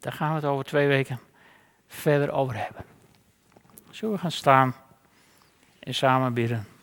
Daar 0.00 0.12
gaan 0.12 0.28
we 0.28 0.34
het 0.34 0.44
over 0.44 0.64
twee 0.64 0.88
weken 0.88 1.20
verder 1.86 2.30
over 2.30 2.56
hebben. 2.56 2.84
Zullen 3.90 4.14
we 4.14 4.20
gaan 4.20 4.30
staan 4.30 4.74
en 5.78 5.94
samen 5.94 6.34
bidden? 6.34 6.73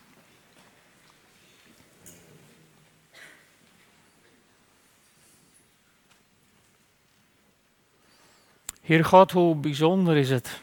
Heer 8.82 9.04
God, 9.04 9.30
hoe 9.30 9.54
bijzonder 9.54 10.16
is 10.16 10.30
het 10.30 10.62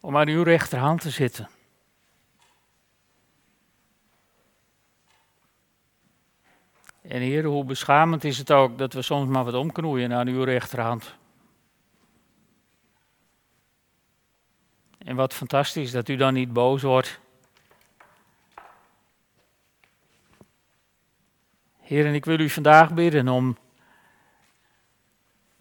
om 0.00 0.16
aan 0.16 0.28
uw 0.28 0.42
rechterhand 0.42 1.00
te 1.00 1.10
zitten. 1.10 1.48
En 7.02 7.20
Heer, 7.20 7.44
hoe 7.44 7.64
beschamend 7.64 8.24
is 8.24 8.38
het 8.38 8.52
ook 8.52 8.78
dat 8.78 8.92
we 8.92 9.02
soms 9.02 9.28
maar 9.28 9.44
wat 9.44 9.54
omknoeien 9.54 10.12
aan 10.12 10.28
uw 10.28 10.42
rechterhand. 10.42 11.14
En 14.98 15.16
wat 15.16 15.34
fantastisch 15.34 15.90
dat 15.90 16.08
u 16.08 16.16
dan 16.16 16.34
niet 16.34 16.52
boos 16.52 16.82
wordt. 16.82 17.20
Heer, 21.80 22.06
en 22.06 22.14
ik 22.14 22.24
wil 22.24 22.40
u 22.40 22.50
vandaag 22.50 22.94
bidden 22.94 23.28
om, 23.28 23.56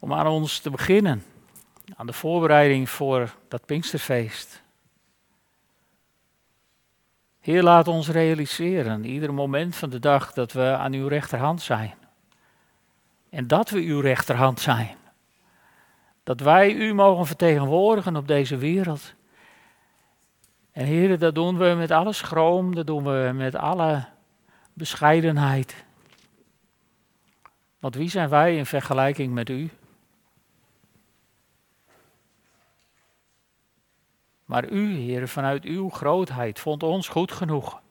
om 0.05 0.13
aan 0.13 0.27
ons 0.27 0.59
te 0.59 0.69
beginnen. 0.69 1.23
Aan 1.95 2.05
de 2.05 2.13
voorbereiding 2.13 2.89
voor 2.89 3.35
dat 3.47 3.65
Pinksterfeest. 3.65 4.63
Heer, 7.39 7.63
laat 7.63 7.87
ons 7.87 8.09
realiseren, 8.09 9.05
ieder 9.05 9.33
moment 9.33 9.75
van 9.75 9.89
de 9.89 9.99
dag, 9.99 10.33
dat 10.33 10.51
we 10.51 10.75
aan 10.77 10.93
uw 10.93 11.07
rechterhand 11.07 11.61
zijn. 11.61 11.93
En 13.29 13.47
dat 13.47 13.69
we 13.69 13.79
uw 13.79 13.99
rechterhand 13.99 14.59
zijn. 14.59 14.95
Dat 16.23 16.39
wij 16.39 16.73
u 16.73 16.93
mogen 16.93 17.25
vertegenwoordigen 17.25 18.15
op 18.15 18.27
deze 18.27 18.57
wereld. 18.57 19.13
En 20.71 20.85
Heer, 20.85 21.19
dat 21.19 21.35
doen 21.35 21.57
we 21.57 21.73
met 21.77 21.91
alle 21.91 22.13
schroom, 22.13 22.75
dat 22.75 22.87
doen 22.87 23.03
we 23.03 23.31
met 23.33 23.55
alle 23.55 24.05
bescheidenheid. 24.73 25.85
Want 27.79 27.95
wie 27.95 28.09
zijn 28.09 28.29
wij 28.29 28.57
in 28.57 28.65
vergelijking 28.65 29.33
met 29.33 29.49
u? 29.49 29.69
Maar 34.55 34.69
u, 34.69 34.95
Heer, 34.95 35.27
vanuit 35.27 35.63
uw 35.63 35.89
grootheid 35.89 36.59
vond 36.59 36.83
ons 36.83 37.07
goed 37.07 37.31
genoeg 37.31 37.81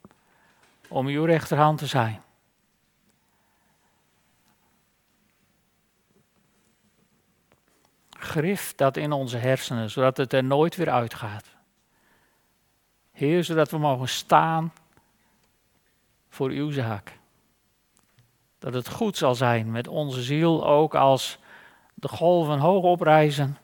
om 0.89 1.07
uw 1.07 1.25
rechterhand 1.25 1.79
te 1.79 1.87
zijn. 1.87 2.23
Grif 8.11 8.75
dat 8.75 8.97
in 8.97 9.13
onze 9.13 9.37
hersenen, 9.37 9.91
zodat 9.91 10.17
het 10.17 10.33
er 10.33 10.45
nooit 10.45 10.77
weer 10.77 10.91
uitgaat. 10.91 11.47
Heer, 13.13 13.45
zodat 13.45 13.71
we 13.71 13.79
mogen 13.79 14.09
staan 14.09 14.73
voor 16.29 16.51
uw 16.51 16.71
zaak. 16.71 17.19
Dat 18.59 18.75
het 18.75 18.89
goed 18.89 19.17
zal 19.17 19.35
zijn 19.35 19.71
met 19.71 19.89
onze 19.89 20.23
ziel, 20.23 20.67
ook 20.67 20.95
als 20.95 21.39
de 21.95 22.09
golven 22.09 22.59
hoog 22.59 22.85
oprijzen 22.85 23.59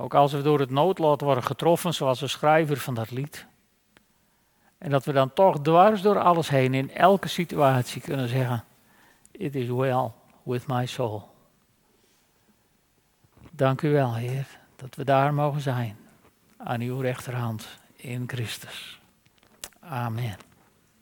ook 0.00 0.14
als 0.14 0.32
we 0.32 0.42
door 0.42 0.60
het 0.60 0.70
noodlot 0.70 1.20
worden 1.20 1.44
getroffen, 1.44 1.94
zoals 1.94 2.18
de 2.18 2.26
schrijver 2.26 2.76
van 2.76 2.94
dat 2.94 3.10
lied. 3.10 3.46
En 4.78 4.90
dat 4.90 5.04
we 5.04 5.12
dan 5.12 5.32
toch 5.32 5.60
dwars 5.60 6.02
door 6.02 6.18
alles 6.18 6.48
heen, 6.48 6.74
in 6.74 6.94
elke 6.94 7.28
situatie 7.28 8.00
kunnen 8.00 8.28
zeggen: 8.28 8.64
It 9.30 9.54
is 9.54 9.68
well 9.68 10.10
with 10.42 10.66
my 10.66 10.86
soul. 10.86 11.28
Dank 13.50 13.82
u 13.82 13.90
wel, 13.92 14.14
Heer, 14.14 14.46
dat 14.76 14.94
we 14.94 15.04
daar 15.04 15.34
mogen 15.34 15.60
zijn. 15.60 15.96
Aan 16.56 16.80
uw 16.80 17.00
rechterhand 17.00 17.68
in 17.96 18.24
Christus. 18.26 19.00
Amen. 19.80 20.49